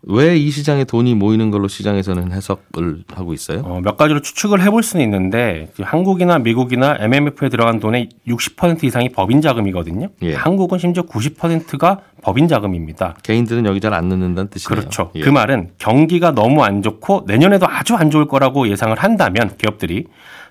왜 0.06 0.36
이 0.36 0.50
시장에 0.50 0.84
돈이 0.84 1.14
모이는 1.14 1.50
걸로 1.50 1.66
시장에서는 1.68 2.32
해석을 2.32 3.04
하고 3.14 3.32
있어요? 3.32 3.62
어, 3.64 3.80
몇 3.82 3.96
가지로 3.96 4.20
추측을 4.20 4.60
해볼 4.62 4.82
수는 4.82 5.04
있는데 5.04 5.70
한국이나 5.80 6.38
미국이나 6.38 6.96
MMF에 7.00 7.48
들어간 7.48 7.80
돈의 7.80 8.10
60% 8.28 8.84
이상이 8.84 9.08
법인 9.10 9.40
자금이거든요. 9.40 10.08
예. 10.22 10.34
한국은 10.34 10.78
심지어 10.78 11.04
90%가 11.04 12.00
법인 12.22 12.48
자금입니다. 12.48 13.16
개인들은 13.22 13.64
여기 13.66 13.80
잘 13.80 13.94
안 13.94 14.08
넣는다는 14.08 14.50
뜻이네요. 14.50 14.80
그렇죠. 14.80 15.10
예. 15.14 15.20
그 15.20 15.30
말은 15.30 15.70
경기가 15.78 16.32
너무 16.32 16.62
안 16.64 16.82
좋고 16.82 17.24
내년에도 17.26 17.66
아주 17.68 17.94
안 17.94 18.10
좋을 18.10 18.26
거라고 18.26 18.68
예상을 18.68 18.94
한다면 18.98 19.52
기업들이 19.56 20.06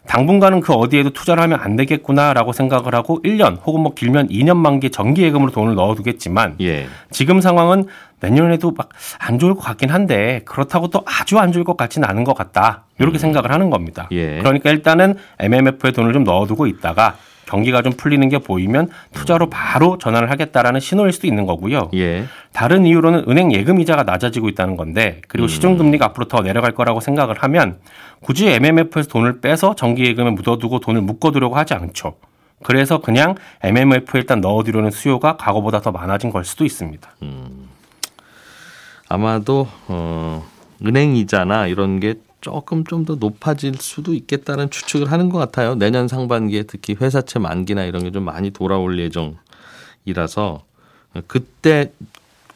당분간은 0.08 0.60
그 0.62 0.74
어디에도 0.74 1.12
투자를 1.12 1.42
하면 1.44 1.60
안 1.62 1.76
되겠구나라고 1.78 2.52
생각을 2.52 2.94
하고 2.94 3.22
1년 3.24 3.58
혹은 3.66 3.82
뭐 3.82 3.94
길면 3.94 4.30
2년 4.30 4.58
만기 4.58 4.90
정기 4.90 5.24
예금으로 5.24 5.52
돈을 5.52 5.76
넣어두겠지만 5.76 6.56
예. 6.62 6.88
지금 7.12 7.40
상황은 7.40 7.86
내년에도 8.24 8.72
막 8.72 8.90
안 9.20 9.40
좋을 9.40 9.56
것 9.56 9.62
같긴 9.62 9.90
한데 9.90 10.42
그렇다고 10.46 10.88
또 10.90 11.04
아주 11.06 11.40
안 11.40 11.52
좋을 11.52 11.64
것 11.64 11.78
같지는 11.78 12.08
않은 12.10 12.24
것 12.24 12.34
같다. 12.36 12.84
이렇게 13.00 13.18
생각을 13.18 13.52
하는 13.52 13.70
겁니다. 13.70 14.08
음. 14.12 14.18
예. 14.18 14.40
그러니까 14.40 14.70
일단은 14.70 15.16
MMF에 15.40 15.92
돈을 15.92 16.14
좀 16.14 16.24
넣어두고 16.24 16.68
있다가 16.68 17.16
경기가 17.46 17.82
좀 17.82 17.94
풀리는 17.94 18.28
게 18.30 18.38
보이면 18.40 18.90
투자로 19.14 19.50
바로 19.50 19.98
전환을 19.98 20.32
하겠다라는 20.32 20.80
신호일 20.80 21.12
수도 21.12 21.28
있는 21.28 21.46
거고요. 21.46 21.90
예. 21.96 22.26
다른 22.54 22.86
이유로는 22.86 23.26
은행 23.28 23.54
예금 23.54 23.80
이자가 23.82 24.04
낮아지고 24.04 24.50
있다는 24.50 24.78
건데 24.78 25.18
음. 25.18 25.22
그리고 25.28 25.48
시중 25.48 25.78
금리가 25.78 26.06
앞으로 26.08 26.28
더 26.28 26.42
내려갈 26.42 26.72
거라고 26.74 27.00
생각을 27.00 27.36
하면 27.44 27.80
굳이 28.22 28.48
MMF에서 28.48 29.10
돈을 29.10 29.42
빼서 29.42 29.76
정기 29.76 30.06
예금에 30.06 30.32
묻어두고 30.32 30.80
돈을 30.80 31.02
묶어두려고 31.02 31.56
하지 31.56 31.74
않죠. 31.74 32.16
그래서 32.64 33.00
그냥 33.00 33.36
MMF에 33.62 34.20
일단 34.20 34.40
넣어두려는 34.40 34.92
수요가 34.92 35.36
과거보다 35.36 35.82
더 35.82 35.92
많아진 35.92 36.30
걸 36.30 36.46
수도 36.46 36.64
있습니다. 36.64 37.10
아마도 39.14 39.68
어, 39.88 40.44
은행 40.84 41.16
이자나 41.16 41.68
이런 41.68 42.00
게 42.00 42.16
조금 42.42 42.84
좀 42.84 43.06
더 43.06 43.14
높아질 43.16 43.76
수도 43.76 44.14
있겠다는 44.16 44.72
추측을 44.72 45.12
하는 45.12 45.30
것 45.30 45.38
같아요. 45.38 45.76
내년 45.76 46.08
상반기에 46.08 46.64
특히 46.64 46.96
회사채 47.00 47.38
만기나 47.38 47.84
이런 47.84 48.04
게 48.04 48.10
좀 48.12 48.24
많이 48.24 48.50
돌아올 48.50 48.98
예정이라서 49.00 50.64
그때 51.28 51.92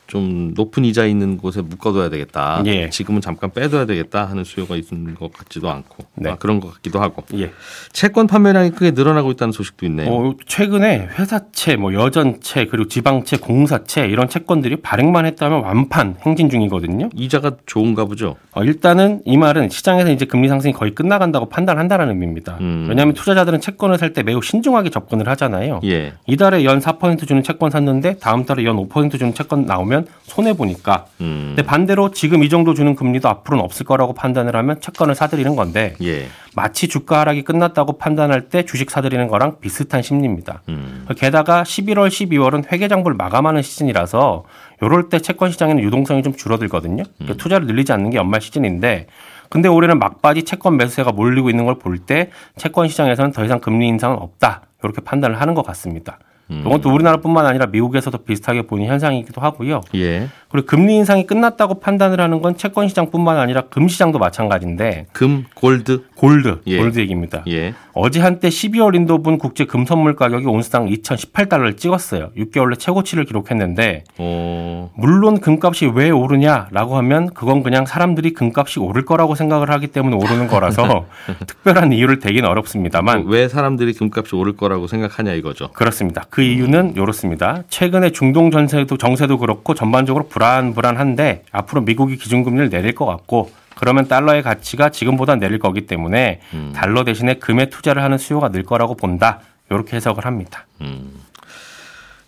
좀 0.07 0.53
높은 0.55 0.83
이자 0.85 1.05
있는 1.05 1.37
곳에 1.37 1.61
묶어둬야 1.61 2.09
되겠다. 2.09 2.63
예. 2.65 2.89
지금은 2.89 3.21
잠깐 3.21 3.51
빼둬야 3.51 3.85
되겠다 3.85 4.25
하는 4.25 4.43
수요가 4.43 4.75
있는 4.75 5.15
것 5.15 5.31
같지도 5.33 5.69
않고 5.69 6.05
네. 6.15 6.31
아, 6.31 6.35
그런 6.35 6.59
것 6.59 6.73
같기도 6.75 6.99
하고 6.99 7.23
예. 7.35 7.51
채권 7.93 8.25
판매량이 8.27 8.71
크게 8.71 8.91
늘어나고 8.91 9.31
있다는 9.31 9.51
소식도 9.51 9.85
있네요. 9.85 10.09
어, 10.11 10.33
최근에 10.45 11.09
회사채, 11.17 11.75
뭐 11.75 11.93
여전채, 11.93 12.65
그리고 12.65 12.87
지방채, 12.87 13.37
공사채 13.37 14.07
이런 14.07 14.27
채권들이 14.29 14.77
발행만 14.77 15.25
했다면 15.25 15.63
완판 15.63 16.15
행진 16.25 16.49
중이거든요. 16.49 17.09
이자가 17.15 17.51
좋은가 17.65 18.05
보죠. 18.05 18.35
어, 18.53 18.63
일단은 18.63 19.21
이 19.25 19.37
말은 19.37 19.69
시장에서 19.69 20.11
이제 20.11 20.25
금리 20.25 20.47
상승이 20.47 20.73
거의 20.73 20.95
끝나간다고 20.95 21.49
판단한다는 21.49 22.09
의미입니다. 22.09 22.57
음. 22.61 22.87
왜냐하면 22.89 23.13
투자자들은 23.13 23.61
채권을 23.61 23.97
살 23.97 24.07
때 24.13 24.23
매우 24.23 24.41
신중하게 24.41 24.89
접근을 24.89 25.27
하잖아요. 25.27 25.81
예. 25.83 26.13
이달에 26.27 26.63
연 26.63 26.79
4% 26.79 27.27
주는 27.27 27.43
채권 27.43 27.69
샀는데 27.69 28.19
다음 28.19 28.45
달에 28.45 28.63
연 28.63 28.77
5% 28.77 29.19
주는 29.19 29.33
채권 29.33 29.65
나오면 29.65 29.96
손해 30.23 30.53
보니까. 30.53 31.05
음. 31.21 31.53
근데 31.55 31.63
반대로 31.63 32.11
지금 32.11 32.43
이 32.43 32.49
정도 32.49 32.73
주는 32.73 32.95
금리도 32.95 33.27
앞으로는 33.29 33.63
없을 33.63 33.85
거라고 33.85 34.13
판단을 34.13 34.55
하면 34.55 34.79
채권을 34.81 35.15
사들이는 35.15 35.55
건데 35.55 35.95
예. 36.03 36.27
마치 36.55 36.87
주가 36.87 37.21
하락이 37.21 37.43
끝났다고 37.43 37.97
판단할 37.97 38.49
때 38.49 38.63
주식 38.65 38.91
사들이는 38.91 39.27
거랑 39.27 39.59
비슷한 39.59 40.01
심리입니다. 40.01 40.61
음. 40.69 41.05
게다가 41.17 41.63
11월, 41.63 42.09
12월은 42.09 42.71
회계 42.71 42.87
장부를 42.87 43.15
마감하는 43.17 43.61
시즌이라서 43.61 44.43
요럴 44.83 45.09
때 45.09 45.19
채권 45.19 45.51
시장에는 45.51 45.81
유동성이 45.83 46.21
좀 46.23 46.33
줄어들거든요. 46.35 47.03
그러니까 47.17 47.33
음. 47.33 47.37
투자를 47.37 47.67
늘리지 47.67 47.91
않는 47.93 48.11
게 48.11 48.17
연말 48.17 48.41
시즌인데 48.41 49.07
근데 49.49 49.69
올해는 49.69 49.97
막바지 49.99 50.43
채권 50.43 50.75
매수세가 50.77 51.13
몰리고 51.13 51.49
있는 51.49 51.65
걸 51.65 51.75
볼 51.79 51.99
때 51.99 52.31
채권 52.57 52.87
시장에서는 52.89 53.31
더 53.31 53.45
이상 53.45 53.59
금리 53.59 53.87
인상은 53.87 54.17
없다. 54.17 54.63
이렇게 54.83 55.01
판단을 55.01 55.39
하는 55.41 55.53
것 55.53 55.65
같습니다. 55.65 56.19
음. 56.49 56.63
이건 56.65 56.81
또 56.81 56.93
우리나라뿐만 56.93 57.45
아니라 57.45 57.65
미국에서도 57.67 58.17
비슷하게 58.19 58.63
보이는 58.63 58.87
현상이기도 58.89 59.41
하고요. 59.41 59.81
예. 59.95 60.27
그리고 60.49 60.65
금리 60.67 60.95
인상이 60.95 61.25
끝났다고 61.27 61.79
판단을 61.79 62.21
하는 62.21 62.41
건 62.41 62.55
채권 62.55 62.87
시장뿐만 62.87 63.37
아니라 63.37 63.61
금 63.63 63.87
시장도 63.87 64.19
마찬가지인데 64.19 65.07
금, 65.11 65.45
골드. 65.55 66.05
골드, 66.15 66.61
예. 66.67 66.77
골드 66.77 66.99
얘기입니다. 66.99 67.43
예. 67.47 67.73
어제 67.93 68.19
한때 68.21 68.49
12월 68.49 68.95
인도분 68.95 69.37
국제 69.37 69.65
금 69.65 69.85
선물 69.85 70.15
가격이 70.15 70.45
온스당 70.45 70.87
2,018달러를 70.87 71.77
찍었어요. 71.77 72.29
6개월 72.37 72.69
내 72.69 72.75
최고치를 72.75 73.25
기록했는데 73.25 74.03
어, 74.19 74.91
물론 74.95 75.39
금값이 75.39 75.91
왜 75.95 76.09
오르냐라고 76.11 76.95
하면 76.97 77.33
그건 77.33 77.63
그냥 77.63 77.85
사람들이 77.85 78.33
금값이 78.33 78.79
오를 78.79 79.03
거라고 79.03 79.35
생각을 79.35 79.71
하기 79.71 79.87
때문에 79.87 80.15
오르는 80.15 80.47
거라서 80.47 81.05
특별한 81.47 81.91
이유를 81.91 82.19
대기는 82.19 82.47
어렵습니다만 82.47 83.25
왜 83.27 83.47
사람들이 83.47 83.93
금값이 83.93 84.35
오를 84.35 84.55
거라고 84.55 84.87
생각하냐 84.87 85.33
이거죠. 85.33 85.69
그렇습니다. 85.73 86.25
그 86.29 86.41
이유는 86.41 86.93
이렇습니다. 86.95 87.63
최근에 87.69 88.11
중동 88.11 88.51
전세도 88.51 88.97
정세도 88.97 89.39
그렇고 89.39 89.73
전반적으로 89.73 90.27
불안불안한데 90.37 91.45
앞으로 91.51 91.81
미국이 91.81 92.15
기준금리를 92.15 92.69
내릴 92.69 92.93
것 92.93 93.05
같고 93.05 93.49
그러면 93.75 94.07
달러의 94.07 94.43
가치가 94.43 94.89
지금보다 94.89 95.35
내릴 95.35 95.57
거기 95.57 95.87
때문에 95.87 96.41
달러 96.75 97.03
대신에 97.03 97.35
금에 97.35 97.69
투자를 97.69 98.03
하는 98.03 98.19
수요가 98.19 98.49
늘 98.49 98.63
거라고 98.63 98.95
본다. 98.95 99.39
이렇게 99.69 99.95
해석을 99.95 100.25
합니다. 100.25 100.65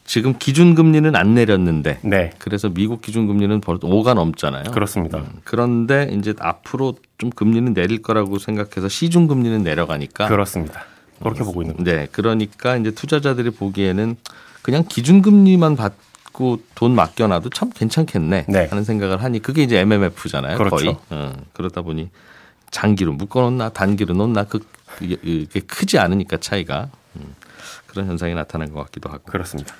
지금 0.05 0.33
기준금리는 0.39 1.15
안 1.15 1.35
내렸는데 1.35 1.99
네, 2.01 2.31
그래서 2.39 2.69
미국 2.69 3.03
기준금리는 3.03 3.61
벌써 3.61 3.87
5가 3.87 4.15
넘잖아요. 4.15 4.71
그렇습니다. 4.71 5.23
그런데 5.43 6.09
이제 6.11 6.33
앞으로 6.39 6.95
좀 7.19 7.29
금리는 7.29 7.75
내릴 7.75 8.01
거라고 8.01 8.39
생각해서 8.39 8.89
시중금리는 8.89 9.61
내려가니까 9.63 10.27
그렇습니다. 10.27 10.85
그렇게 11.19 11.43
보고 11.43 11.61
있는 11.61 11.77
거죠. 11.77 11.91
네, 11.91 12.07
그러니까 12.11 12.75
이제 12.75 12.89
투자자들이 12.89 13.51
보기에는 13.51 14.15
그냥 14.63 14.83
기준금리만 14.87 15.75
받 15.75 15.93
고돈 16.39 16.95
맡겨놔도 16.95 17.49
참 17.49 17.69
괜찮겠네 17.69 18.45
네. 18.47 18.65
하는 18.67 18.85
생각을 18.85 19.21
하니 19.21 19.39
그게 19.41 19.61
이제 19.63 19.77
MMF잖아요. 19.79 20.57
그렇죠. 20.57 20.75
거의 20.77 20.97
어, 21.09 21.33
그러다 21.51 21.81
보니 21.81 22.09
장기로 22.71 23.11
묶어놓나 23.13 23.69
단기로 23.69 24.13
놓나 24.13 24.45
그 24.45 24.59
그게 24.97 25.59
크지 25.59 25.99
않으니까 25.99 26.37
차이가 26.37 26.89
음, 27.17 27.35
그런 27.87 28.07
현상이 28.07 28.33
나타난 28.35 28.71
것 28.71 28.81
같기도 28.85 29.09
하고. 29.09 29.23
그렇습니다. 29.25 29.75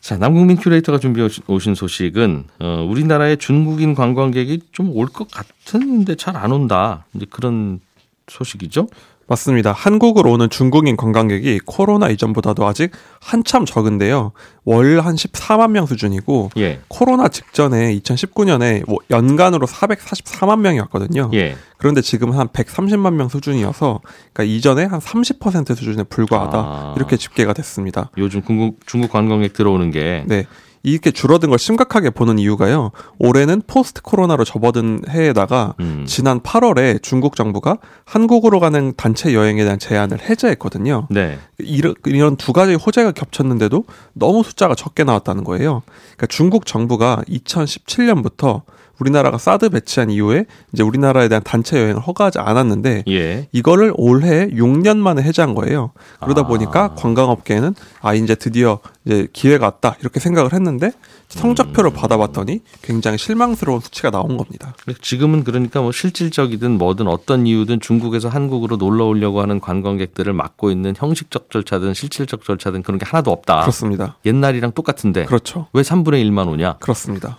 자, 0.00 0.16
남국민 0.16 0.56
큐레이터가 0.56 0.98
준비해 0.98 1.28
오신 1.48 1.74
소식은 1.74 2.44
어, 2.60 2.86
우리나라의 2.88 3.36
중국인 3.38 3.94
관광객이 3.96 4.60
좀 4.72 4.90
올 4.94 5.08
것 5.08 5.28
같은데 5.30 6.14
잘 6.14 6.36
안 6.36 6.52
온다. 6.52 7.06
이제 7.14 7.26
그런 7.28 7.80
소식이죠. 8.28 8.86
맞습니다. 9.30 9.70
한국으로 9.70 10.32
오는 10.32 10.50
중국인 10.50 10.96
관광객이 10.96 11.60
코로나 11.64 12.08
이전보다도 12.08 12.66
아직 12.66 12.90
한참 13.20 13.64
적은데요. 13.64 14.32
월 14.64 15.00
한 15.00 15.14
14만 15.14 15.70
명 15.70 15.86
수준이고 15.86 16.50
예. 16.56 16.80
코로나 16.88 17.28
직전에 17.28 17.96
2019년에 18.00 18.84
뭐 18.88 18.98
연간으로 19.08 19.68
444만 19.68 20.58
명이 20.60 20.80
왔거든요. 20.80 21.30
예. 21.34 21.56
그런데 21.78 22.00
지금 22.00 22.32
한 22.32 22.48
130만 22.48 23.14
명 23.14 23.28
수준이어서 23.28 24.00
그러니까 24.32 24.52
이전에 24.52 24.84
한 24.84 24.98
30% 24.98 25.76
수준에 25.76 26.02
불과하다. 26.02 26.58
아. 26.58 26.94
이렇게 26.96 27.16
집계가 27.16 27.52
됐습니다. 27.52 28.10
요즘 28.18 28.42
중국 28.42 28.80
중국 28.84 29.12
관광객 29.12 29.52
들어오는 29.52 29.92
게 29.92 30.24
네. 30.26 30.44
이렇게 30.82 31.10
줄어든 31.10 31.50
걸 31.50 31.58
심각하게 31.58 32.10
보는 32.10 32.38
이유가요. 32.38 32.90
올해는 33.18 33.62
포스트 33.66 34.02
코로나로 34.02 34.44
접어든 34.44 35.02
해에다가 35.08 35.74
음. 35.80 36.04
지난 36.06 36.40
8월에 36.40 37.02
중국 37.02 37.36
정부가 37.36 37.78
한국으로 38.04 38.60
가는 38.60 38.94
단체 38.96 39.34
여행에 39.34 39.62
대한 39.64 39.78
제한을 39.78 40.20
해제했거든요. 40.20 41.06
네. 41.10 41.38
이런, 41.58 41.94
이런 42.06 42.36
두 42.36 42.52
가지 42.52 42.74
호재가 42.74 43.12
겹쳤는데도 43.12 43.84
너무 44.14 44.42
숫자가 44.42 44.74
적게 44.74 45.04
나왔다는 45.04 45.44
거예요. 45.44 45.82
그러니까 46.16 46.26
중국 46.28 46.64
정부가 46.66 47.22
2017년부터 47.28 48.62
우리나라가 49.00 49.38
사드 49.38 49.70
배치한 49.70 50.10
이후에 50.10 50.46
이제 50.72 50.82
우리나라에 50.82 51.28
대한 51.28 51.42
단체 51.42 51.78
여행을 51.78 52.00
허가하지 52.00 52.38
않았는데 52.38 53.04
예. 53.08 53.48
이거를 53.50 53.92
올해 53.96 54.46
6년 54.48 54.98
만에 54.98 55.22
해제한 55.22 55.54
거예요. 55.54 55.92
그러다 56.20 56.42
아. 56.42 56.46
보니까 56.46 56.94
관광업계는 56.94 57.74
아 58.02 58.14
이제 58.14 58.34
드디어 58.34 58.78
이제 59.04 59.26
기회가 59.32 59.66
왔다 59.66 59.96
이렇게 60.00 60.20
생각을 60.20 60.52
했는데 60.52 60.92
성적표를 61.28 61.92
받아봤더니 61.92 62.60
굉장히 62.82 63.16
실망스러운 63.16 63.80
수치가 63.80 64.10
나온 64.10 64.36
겁니다. 64.36 64.74
지금은 65.00 65.44
그러니까 65.44 65.80
뭐 65.80 65.92
실질적이든 65.92 66.72
뭐든 66.72 67.08
어떤 67.08 67.46
이유든 67.46 67.80
중국에서 67.80 68.28
한국으로 68.28 68.76
놀러 68.76 69.06
오려고 69.06 69.40
하는 69.40 69.60
관광객들을 69.60 70.32
막고 70.32 70.70
있는 70.70 70.94
형식적 70.96 71.50
절차든 71.50 71.94
실질적 71.94 72.44
절차든 72.44 72.82
그런 72.82 72.98
게 72.98 73.06
하나도 73.06 73.30
없다. 73.30 73.60
그렇습니다. 73.60 74.16
옛날이랑 74.26 74.72
똑같은데 74.72 75.24
그렇죠. 75.24 75.68
왜 75.72 75.82
3분의 75.82 76.24
1만 76.28 76.48
오냐? 76.48 76.74
그렇습니다. 76.80 77.38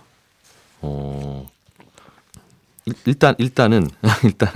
어. 0.82 1.46
일- 2.84 2.94
일단 3.06 3.36
일단은 3.38 3.86
일단 4.24 4.48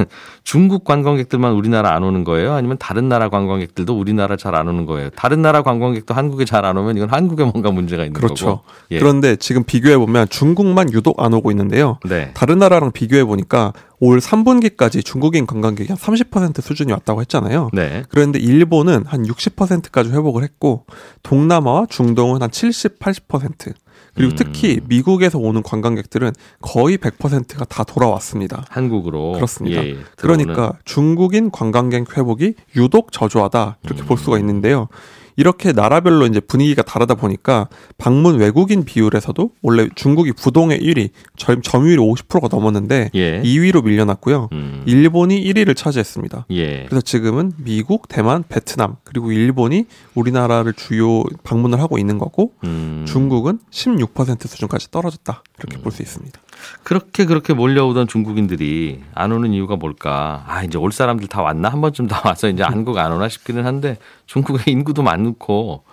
중국 0.42 0.82
관광객들만 0.82 1.52
우리나라 1.52 1.94
안 1.94 2.02
오는 2.02 2.24
거예요? 2.24 2.54
아니면 2.54 2.76
다른 2.76 3.08
나라 3.08 3.28
관광객들도 3.28 3.96
우리나라 3.96 4.34
잘 4.36 4.56
안 4.56 4.66
오는 4.66 4.84
거예요? 4.84 5.10
다른 5.10 5.42
나라 5.42 5.62
관광객도 5.62 6.12
한국에 6.12 6.44
잘 6.44 6.64
안 6.64 6.76
오면 6.76 6.96
이건 6.96 7.08
한국에 7.10 7.44
뭔가 7.44 7.70
문제가 7.70 8.02
있는 8.04 8.20
그렇죠. 8.20 8.46
거고. 8.46 8.62
예. 8.90 8.98
그런데 8.98 9.36
지금 9.36 9.62
비교해 9.62 9.96
보면 9.96 10.28
중국만 10.28 10.92
유독 10.92 11.22
안 11.22 11.34
오고 11.34 11.52
있는데요. 11.52 11.98
네. 12.04 12.32
다른 12.34 12.58
나라랑 12.58 12.90
비교해 12.90 13.24
보니까 13.24 13.72
올 14.00 14.18
3분기까지 14.18 15.04
중국인 15.04 15.46
관광객이 15.46 15.88
한 15.92 15.96
30% 15.96 16.60
수준이 16.62 16.90
왔다고 16.90 17.20
했잖아요. 17.20 17.70
네. 17.74 18.02
그런데 18.08 18.40
일본은 18.40 19.04
한 19.06 19.22
60%까지 19.24 20.10
회복을 20.10 20.42
했고 20.42 20.84
동남아와 21.22 21.86
중동은 21.88 22.42
한 22.42 22.50
70, 22.50 22.98
80% 22.98 23.72
그리고 24.16 24.32
음. 24.32 24.36
특히 24.36 24.80
미국에서 24.88 25.38
오는 25.38 25.62
관광객들은 25.62 26.32
거의 26.62 26.96
100%가 26.98 27.64
다 27.66 27.84
돌아왔습니다. 27.84 28.64
한국으로 28.70 29.32
그렇습니다. 29.32 29.84
예. 29.84 29.96
그러니까 30.16 30.72
중국인 30.84 31.50
관광객 31.50 32.16
회복이 32.16 32.54
유독 32.76 33.12
저조하다 33.12 33.76
이렇게 33.84 34.02
볼 34.02 34.16
음. 34.16 34.16
수가 34.16 34.38
있는데요. 34.38 34.88
이렇게 35.36 35.72
나라별로 35.72 36.26
이제 36.26 36.40
분위기가 36.40 36.82
다르다 36.82 37.14
보니까 37.14 37.68
방문 37.98 38.38
외국인 38.38 38.84
비율에서도 38.84 39.50
원래 39.62 39.88
중국이 39.94 40.32
부동의 40.32 40.80
1위, 40.80 41.10
점, 41.36 41.60
점유율이 41.62 42.00
50%가 42.02 42.48
넘었는데 42.50 43.10
예. 43.14 43.42
2위로 43.42 43.84
밀려났고요. 43.84 44.48
음. 44.52 44.82
일본이 44.86 45.42
1위를 45.44 45.76
차지했습니다. 45.76 46.46
예. 46.50 46.84
그래서 46.86 47.00
지금은 47.02 47.52
미국, 47.58 48.08
대만, 48.08 48.44
베트남 48.48 48.96
그리고 49.04 49.30
일본이 49.32 49.86
우리나라를 50.14 50.72
주요 50.72 51.22
방문을 51.44 51.80
하고 51.80 51.98
있는 51.98 52.18
거고 52.18 52.52
음. 52.64 53.04
중국은 53.06 53.58
16% 53.70 54.46
수준까지 54.48 54.90
떨어졌다 54.90 55.42
이렇게 55.58 55.78
볼 55.82 55.92
수 55.92 56.02
있습니다. 56.02 56.40
그렇게 56.82 57.24
그렇게 57.24 57.52
몰려오던 57.52 58.06
중국인들이 58.06 59.02
안 59.14 59.32
오는 59.32 59.52
이유가 59.52 59.76
뭘까? 59.76 60.44
아 60.46 60.62
이제 60.62 60.78
올 60.78 60.92
사람들 60.92 61.28
다 61.28 61.42
왔나 61.42 61.68
한 61.68 61.80
번쯤 61.80 62.06
다 62.06 62.22
와서 62.24 62.48
이제 62.48 62.62
한국 62.62 62.98
안 62.98 63.12
오나 63.12 63.28
싶기는 63.28 63.64
한데 63.64 63.98
중국의 64.26 64.72
인구도 64.72 65.02
많고 65.02 65.84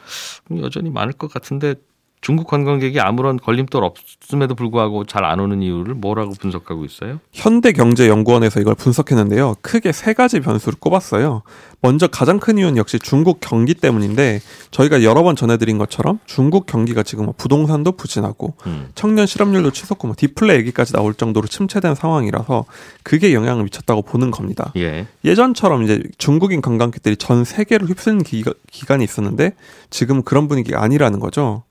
여전히 0.59 0.89
많을 0.89 1.13
것 1.13 1.31
같은데 1.31 1.75
중국 2.23 2.47
관광객이 2.47 3.01
아무런 3.01 3.37
걸림돌 3.37 3.83
없음에도 3.83 4.55
불구하고 4.55 5.03
잘 5.05 5.23
안 5.25 5.39
오는 5.39 5.61
이유를 5.61 5.93
뭐라고 5.95 6.33
분석하고 6.39 6.85
있어요? 6.85 7.19
현대경제연구원에서 7.31 8.59
이걸 8.61 8.75
분석했는데요. 8.75 9.55
크게 9.61 9.91
세 9.91 10.13
가지 10.13 10.39
변수를 10.39 10.77
꼽았어요. 10.79 11.43
먼저 11.81 12.07
가장 12.07 12.39
큰 12.39 12.57
이유는 12.57 12.77
역시 12.77 12.97
중국 12.99 13.39
경기 13.41 13.73
때문인데 13.73 14.39
저희가 14.71 15.03
여러 15.03 15.23
번 15.23 15.35
전해드린 15.35 15.77
것처럼 15.77 16.19
중국 16.25 16.65
경기가 16.65 17.03
지금 17.03 17.25
뭐 17.25 17.33
부동산도 17.37 17.93
부진하고 17.93 18.53
음. 18.67 18.87
청년 18.95 19.25
실업률도 19.25 19.71
치솟고 19.71 20.07
뭐 20.07 20.15
디플레 20.17 20.55
얘기까지 20.57 20.93
나올 20.93 21.13
정도로 21.13 21.47
침체된 21.47 21.95
상황이라서 21.95 22.65
그게 23.03 23.33
영향을 23.33 23.63
미쳤다고 23.65 24.01
보는 24.03 24.31
겁니다. 24.31 24.71
예. 24.77 25.07
예전처럼 25.25 25.83
이제 25.83 26.01
중국인 26.17 26.61
관광객들이 26.61 27.17
전 27.17 27.43
세계를 27.43 27.87
휩쓰는 27.87 28.23
기간이 28.23 29.03
있었는데 29.03 29.55
지금 29.89 30.21
그런 30.23 30.47
분위기가 30.47 30.81
아니라는 30.81 31.19
거죠. 31.19 31.63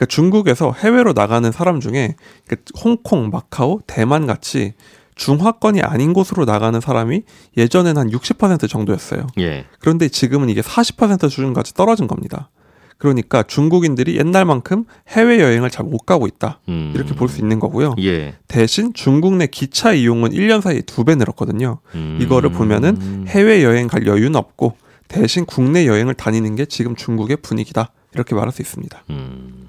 그러니까 0.00 0.06
중국에서 0.06 0.72
해외로 0.78 1.12
나가는 1.12 1.52
사람 1.52 1.78
중에 1.80 2.14
그러니까 2.46 2.70
홍콩, 2.82 3.28
마카오, 3.28 3.80
대만 3.86 4.26
같이 4.26 4.72
중화권이 5.14 5.82
아닌 5.82 6.14
곳으로 6.14 6.46
나가는 6.46 6.80
사람이 6.80 7.22
예전엔 7.58 7.98
한 7.98 8.08
60% 8.10 8.66
정도였어요. 8.70 9.26
예. 9.38 9.66
그런데 9.78 10.08
지금은 10.08 10.48
이게 10.48 10.62
40% 10.62 11.28
수준까지 11.28 11.74
떨어진 11.74 12.06
겁니다. 12.06 12.48
그러니까 12.96 13.42
중국인들이 13.42 14.16
옛날만큼 14.16 14.84
해외 15.08 15.40
여행을 15.40 15.68
잘 15.70 15.84
못 15.84 15.98
가고 16.06 16.26
있다. 16.26 16.60
음. 16.70 16.92
이렇게 16.94 17.14
볼 17.14 17.28
수 17.28 17.40
있는 17.40 17.60
거고요. 17.60 17.94
예. 17.98 18.36
대신 18.48 18.94
중국 18.94 19.34
내 19.34 19.46
기차 19.46 19.92
이용은 19.92 20.30
1년 20.30 20.62
사이에 20.62 20.80
두 20.80 21.04
배 21.04 21.14
늘었거든요. 21.14 21.78
음. 21.94 22.18
이거를 22.22 22.52
보면은 22.52 23.26
해외 23.28 23.62
여행 23.64 23.86
갈 23.86 24.06
여유는 24.06 24.36
없고 24.36 24.76
대신 25.08 25.44
국내 25.44 25.86
여행을 25.86 26.14
다니는 26.14 26.56
게 26.56 26.64
지금 26.64 26.96
중국의 26.96 27.38
분위기다. 27.42 27.90
이렇게 28.14 28.34
말할 28.34 28.50
수 28.52 28.62
있습니다. 28.62 29.04
음. 29.10 29.59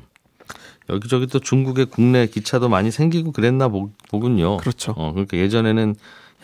여기저기 0.90 1.28
또 1.28 1.40
중국의 1.40 1.86
국내 1.86 2.28
기차도 2.28 2.70
많이 2.70 2.92
생기고 2.92 3.32
그랬나 3.32 3.68
보, 3.68 3.90
보군요. 4.10 4.58
그렇죠. 4.58 4.94
어, 4.98 5.12
그러니까 5.12 5.38
예전에는 5.38 5.96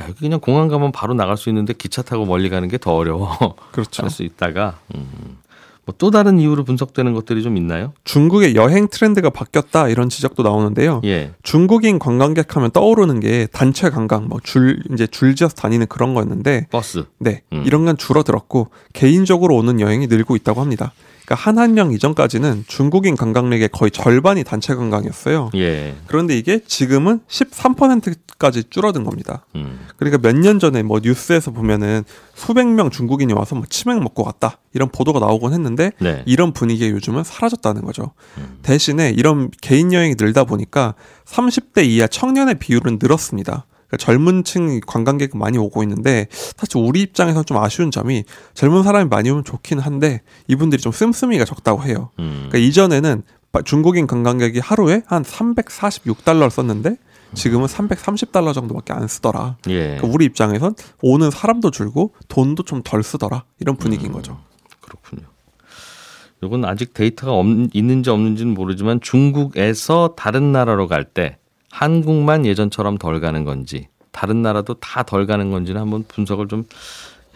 야, 0.02 0.06
여기 0.08 0.19
그냥 0.19 0.39
공항 0.39 0.67
가면 0.67 0.91
바로 0.91 1.13
나갈 1.13 1.38
수 1.38 1.50
있는데 1.50 1.73
기차 1.73 2.02
타고 2.02 2.26
멀리 2.26 2.50
가는 2.50 2.67
게 2.67 2.78
더 2.78 2.93
어려워. 2.95 3.56
그렇죠. 3.71 4.04
할 4.04 4.10
수 4.10 4.23
있다가 4.23 4.78
음. 4.95 5.38
뭐또 5.86 6.12
다른 6.12 6.38
이유로 6.38 6.65
분석되는 6.65 7.13
것들이 7.13 7.41
좀 7.41 7.56
있나요? 7.56 7.93
중국의 8.04 8.56
여행 8.56 8.89
트렌드가 8.89 9.30
바뀌었다 9.30 9.88
이런 9.88 10.10
지적도 10.10 10.43
나오는데요. 10.43 11.00
예. 11.06 11.32
중국인 11.43 11.97
관광객 11.97 12.58
하면 12.58 12.71
떠오르는 12.71 13.21
게 13.21 13.47
단체 13.54 13.89
관광, 13.89 14.28
뭐 14.28 14.39
줄 14.43 14.84
이제 14.91 15.08
줄지어서 15.08 15.56
다니는 15.56 15.88
그런 15.88 16.13
거였는데, 16.13 16.67
버스. 16.71 17.06
네 17.19 17.41
음. 17.54 17.63
이런 17.65 17.86
건 17.86 17.95
줄어들었고 17.95 18.67
개인적으로 18.91 19.56
오는 19.56 19.80
여행이 19.80 20.08
늘고 20.08 20.36
있다고 20.36 20.60
합니다. 20.60 20.91
그러니까 21.27 21.35
한한령 21.35 21.91
이전까지는 21.91 22.63
중국인 22.67 23.17
관광객의 23.17 23.67
거의 23.73 23.91
절반이 23.91 24.45
단체 24.45 24.73
관광이었어요. 24.73 25.49
예. 25.55 25.93
그런데 26.07 26.37
이게 26.37 26.61
지금은 26.65 27.19
13%까지 27.27 28.63
줄어든 28.69 29.03
겁니다. 29.03 29.45
음. 29.55 29.85
그러니까 29.97 30.19
몇 30.25 30.37
년 30.37 30.57
전에 30.59 30.83
뭐 30.83 31.01
뉴스에서 31.03 31.51
보면은 31.51 32.05
수백 32.33 32.67
명 32.67 32.89
중국인이 32.89 33.33
와서 33.33 33.55
뭐 33.55 33.65
치맥 33.69 33.99
먹고 34.01 34.23
갔다 34.23 34.59
이런 34.73 34.87
보도가 34.89 35.19
나오곤 35.19 35.51
했는데 35.51 35.91
네. 35.99 36.23
이런 36.25 36.53
분위기가 36.53 36.89
요즘은 36.95 37.25
사라졌다는 37.25 37.81
거죠. 37.81 38.11
음. 38.37 38.59
대신에 38.61 39.09
이런 39.09 39.51
개인 39.61 39.91
여행이 39.91 40.15
늘다 40.17 40.45
보니까 40.45 40.93
30대 41.25 41.85
이하 41.85 42.07
청년의 42.07 42.55
비율은 42.59 42.99
늘었습니다. 43.01 43.65
그러니까 43.88 43.97
젊은 43.97 44.43
층 44.43 44.80
관광객 44.86 45.36
많이 45.38 45.58
오고 45.58 45.82
있는데 45.84 46.28
사실 46.32 46.78
우리 46.78 47.02
입장에서 47.02 47.43
좀 47.43 47.58
아쉬운 47.58 47.89
점이 47.91 48.23
젊은 48.54 48.84
사람이 48.84 49.10
많이 49.10 49.30
오면 49.30 49.43
좋긴 49.45 49.80
한데 49.80 50.21
이분들이 50.47 50.82
좀 50.82 50.91
씀씀이가 50.91 51.45
적다고 51.45 51.84
해요. 51.84 52.10
음. 52.19 52.47
그러니까 52.50 52.58
이전에는 52.60 53.23
바- 53.52 53.62
중국인 53.62 54.08
관광객이 54.08 54.60
하루에 54.60 55.04
한 55.06 55.23
346달러를 55.23 56.50
썼는데 56.50 56.97
지금은 57.34 57.67
330달러 57.67 58.54
정도밖에 58.54 58.93
안 58.93 59.08
쓰더라. 59.08 59.58
예. 59.67 59.80
그러니까 59.97 60.08
우리 60.08 60.26
입장에선 60.26 60.76
오는 61.02 61.30
사람도 61.30 61.71
줄고 61.71 62.13
돈도 62.30 62.63
좀 62.63 62.82
덜 62.84 63.04
쓰더라. 63.04 63.43
이런 63.60 63.76
분위기인 63.78 64.12
거죠. 64.13 64.39
그렇군요. 64.82 65.23
이건 66.43 66.63
아직 66.65 66.93
데이터가 66.93 67.34
없, 67.34 67.45
있는지 67.73 68.10
없는지는 68.10 68.54
모르지만 68.54 69.02
중국에서 69.02 70.13
다른 70.17 70.52
나라로 70.52 70.88
갈 70.88 71.04
때 71.06 71.38
한국만 71.77 72.45
예전처럼 72.47 72.97
덜 72.97 73.19
가는 73.19 73.43
건지 73.43 73.87
다른 74.11 74.41
나라도 74.41 74.73
다 74.75 75.03
덜 75.03 75.27
가는 75.27 75.51
건지는 75.51 75.79
한번 75.79 76.03
분석을 76.07 76.47
좀 76.47 76.65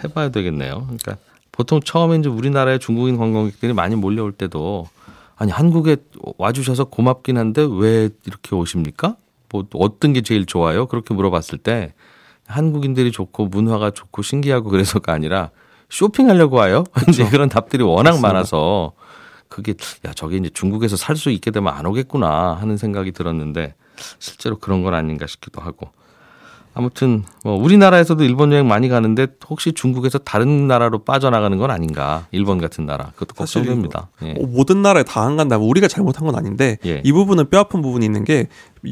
해봐야 0.04 0.30
되겠네요. 0.30 0.82
그러니까 0.88 1.18
보통 1.52 1.80
처음에 1.80 2.16
이제 2.18 2.28
우리나라에 2.28 2.80
중국인 2.80 3.18
관광객들이 3.18 3.74
많이 3.74 3.96
몰려올 3.96 4.32
때도 4.32 4.88
아니 5.36 5.52
한국에 5.52 5.98
와주셔서 6.40 6.86
고맙긴 6.86 7.38
한데 7.38 7.68
왜 7.70 8.10
이렇게 8.26 8.56
오십니까? 8.56 9.16
뭐 9.52 9.64
어떤 9.76 10.14
게 10.14 10.22
제일 10.22 10.48
좋아요? 10.48 10.88
그렇게 10.88 11.14
물어봤을 11.14 11.60
때 11.60 11.94
한국인들이 12.48 13.12
좋고 13.12 13.46
문화가 13.46 13.92
좋고 13.92 14.24
신기하고 14.24 14.70
그래서가 14.72 15.14
아니라 15.14 15.52
쇼핑하려고 15.90 16.56
와요. 16.56 16.84
이제 17.10 17.30
그런 17.30 17.48
답들이 17.48 17.84
워낙 17.84 18.12
맞습니다. 18.12 18.28
많아서 18.28 18.94
그게 19.50 19.76
야 20.06 20.14
저게 20.14 20.38
이제 20.38 20.50
중국에서 20.52 20.96
살 20.96 21.16
수 21.16 21.30
있게 21.30 21.52
되면 21.52 21.72
안 21.74 21.86
오겠구나 21.86 22.56
하는 22.56 22.78
생각이 22.78 23.12
들었는데 23.12 23.76
실제로 24.20 24.58
그런 24.58 24.84
건 24.84 24.94
아닌가 24.94 25.28
싶기도 25.28 25.62
하고 25.62 25.90
아무튼 26.74 27.26
뭐 27.44 27.56
우리나라에서도 27.62 28.24
일본 28.24 28.54
여행 28.54 28.66
많이 28.66 28.88
가는데 28.88 29.28
혹시 29.50 29.74
중국에서 29.74 30.20
다른 30.20 30.68
나라로 30.68 31.00
빠져나가는 31.00 31.58
건 31.58 31.70
아닌가 31.70 32.28
일본 32.32 32.60
같은 32.60 32.86
나라 32.86 33.12
그것도 33.16 33.34
걱정됩니다. 33.36 34.08
예. 34.24 34.32
어, 34.40 34.46
모든 34.48 34.82
나라에 34.82 35.04
다 35.04 35.22
안 35.22 35.36
간다면 35.36 35.68
우리가 35.68 35.90
잘못한 35.90 36.26
건 36.26 36.36
아닌데 36.38 36.78
예. 36.86 37.02
이 37.04 37.12
부분은 37.12 37.50
뼈아픈 37.50 37.82
부분이 37.82 38.06
있는 38.06 38.24
게 38.24 38.48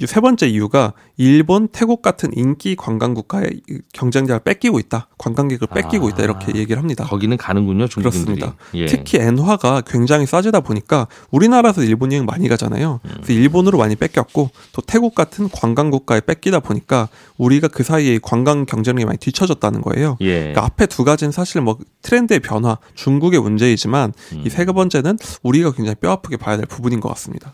세 0.05 0.21
번째 0.21 0.47
이유가 0.47 0.93
일본, 1.17 1.67
태국 1.67 2.01
같은 2.01 2.31
인기 2.33 2.75
관광 2.75 3.13
국가의 3.13 3.61
이 3.69 3.79
경쟁자를 3.93 4.41
뺏기고 4.41 4.79
있다. 4.79 5.07
관광객을 5.17 5.67
뺏기고 5.67 6.05
아. 6.05 6.09
있다. 6.09 6.23
이렇게 6.23 6.55
얘기를 6.55 6.79
합니다. 6.79 7.03
거기는 7.05 7.35
가는군요 7.35 7.87
중국인들이. 7.87 8.39
그렇습니다. 8.39 8.55
예. 8.75 8.85
특히 8.85 9.17
엔화가 9.17 9.81
굉장히 9.87 10.25
싸지다 10.25 10.61
보니까 10.61 11.07
우리나라에서 11.31 11.83
일본 11.83 12.13
여행 12.13 12.25
많이 12.25 12.47
가잖아요. 12.47 12.99
음. 13.03 13.09
그래서 13.15 13.33
일본으로 13.33 13.77
많이 13.77 13.95
뺏겼고 13.95 14.49
또 14.71 14.81
태국 14.85 15.15
같은 15.15 15.49
관광 15.49 15.89
국가에 15.89 16.21
뺏기다 16.21 16.59
보니까 16.61 17.09
우리가 17.37 17.67
그 17.67 17.83
사이에 17.83 18.19
관광 18.21 18.65
경쟁력이 18.65 19.05
많이 19.05 19.17
뒤처졌다는 19.17 19.81
거예요. 19.81 20.17
예. 20.21 20.39
그러니까 20.39 20.65
앞에 20.65 20.85
두 20.85 21.03
가지는 21.03 21.31
사실 21.31 21.61
뭐 21.61 21.77
트렌드의 22.01 22.39
변화, 22.39 22.77
중국의 22.95 23.41
문제이지만 23.41 24.13
음. 24.33 24.43
이세 24.45 24.65
번째는 24.65 25.17
우리가 25.43 25.71
굉장히 25.71 25.95
뼈아프게 25.95 26.37
봐야 26.37 26.57
될 26.57 26.65
부분인 26.65 26.99
것 26.99 27.09
같습니다. 27.09 27.53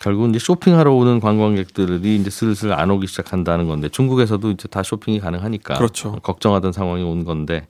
결국 0.00 0.28
이제 0.28 0.38
쇼핑하러 0.38 0.92
오는 0.92 1.20
관광객들이 1.20 2.16
이제 2.16 2.30
슬슬 2.30 2.72
안 2.72 2.90
오기 2.90 3.06
시작한다는 3.06 3.66
건데 3.66 3.88
중국에서도 3.88 4.50
이제 4.50 4.68
다 4.68 4.82
쇼핑이 4.82 5.20
가능하니까 5.20 5.74
그렇죠. 5.74 6.12
걱정하던 6.22 6.72
상황이 6.72 7.02
온 7.02 7.24
건데 7.24 7.66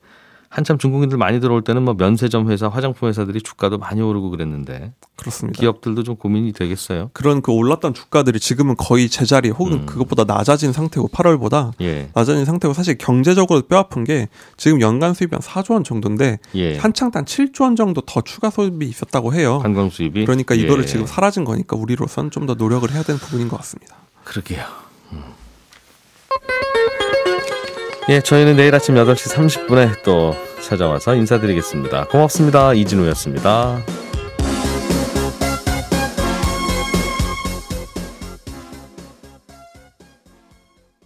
한참 0.57 0.79
중국인들 0.79 1.19
많이 1.19 1.39
들어올 1.39 1.61
때는 1.61 1.83
뭐 1.83 1.93
면세점 1.93 2.51
회사, 2.51 2.67
화장품 2.69 3.11
회사들이 3.11 3.43
주가도 3.43 3.77
많이 3.77 4.01
오르고 4.01 4.31
그랬는데 4.31 4.95
그렇습니다. 5.15 5.61
기업들도 5.61 6.03
좀 6.03 6.17
고민이 6.17 6.55
되겠어요. 6.55 7.11
그런 7.13 7.43
그 7.43 7.53
올랐던 7.53 7.93
주가들이 7.93 8.41
지금은 8.41 8.75
거의 8.79 9.11
제자리 9.11 9.51
혹은 9.51 9.81
음. 9.81 9.87
그것보다 9.87 10.25
낮아진 10.25 10.73
상태고 10.73 11.09
8월보다 11.09 11.73
예. 11.83 12.09
낮아진 12.15 12.47
상태고 12.47 12.73
사실 12.73 12.97
경제적으로 12.97 13.61
뼈 13.69 13.77
아픈 13.77 14.05
게 14.05 14.29
지금 14.57 14.81
연간 14.81 15.13
수입이 15.13 15.33
한 15.33 15.41
4조 15.43 15.73
원 15.75 15.85
정도인데 15.85 16.39
예. 16.55 16.79
한창 16.79 17.11
단 17.11 17.27
7조 17.27 17.61
원 17.65 17.77
정도 17.77 18.01
더 18.01 18.23
추가 18.23 18.49
소입이 18.49 18.87
있었다고 18.87 19.35
해요. 19.35 19.59
관광 19.59 19.91
수입이 19.91 20.25
그러니까 20.25 20.55
이거를 20.55 20.85
예. 20.85 20.87
지금 20.87 21.05
사라진 21.05 21.45
거니까 21.45 21.77
우리로선 21.77 22.31
좀 22.31 22.47
더 22.47 22.55
노력을 22.55 22.89
해야 22.93 23.03
되는 23.03 23.19
부분인 23.19 23.49
것 23.49 23.57
같습니다. 23.59 23.97
그러게요. 24.25 24.65
음. 25.13 25.23
예, 28.09 28.21
저희는 28.21 28.55
내일 28.57 28.73
아침 28.75 28.95
8시 28.95 29.35
30분에 29.35 30.03
또 30.05 30.37
찾아와서 30.63 31.15
인사드리겠습니다. 31.17 32.05
고맙습니다. 32.05 32.73
이진우였습니다. 32.73 33.83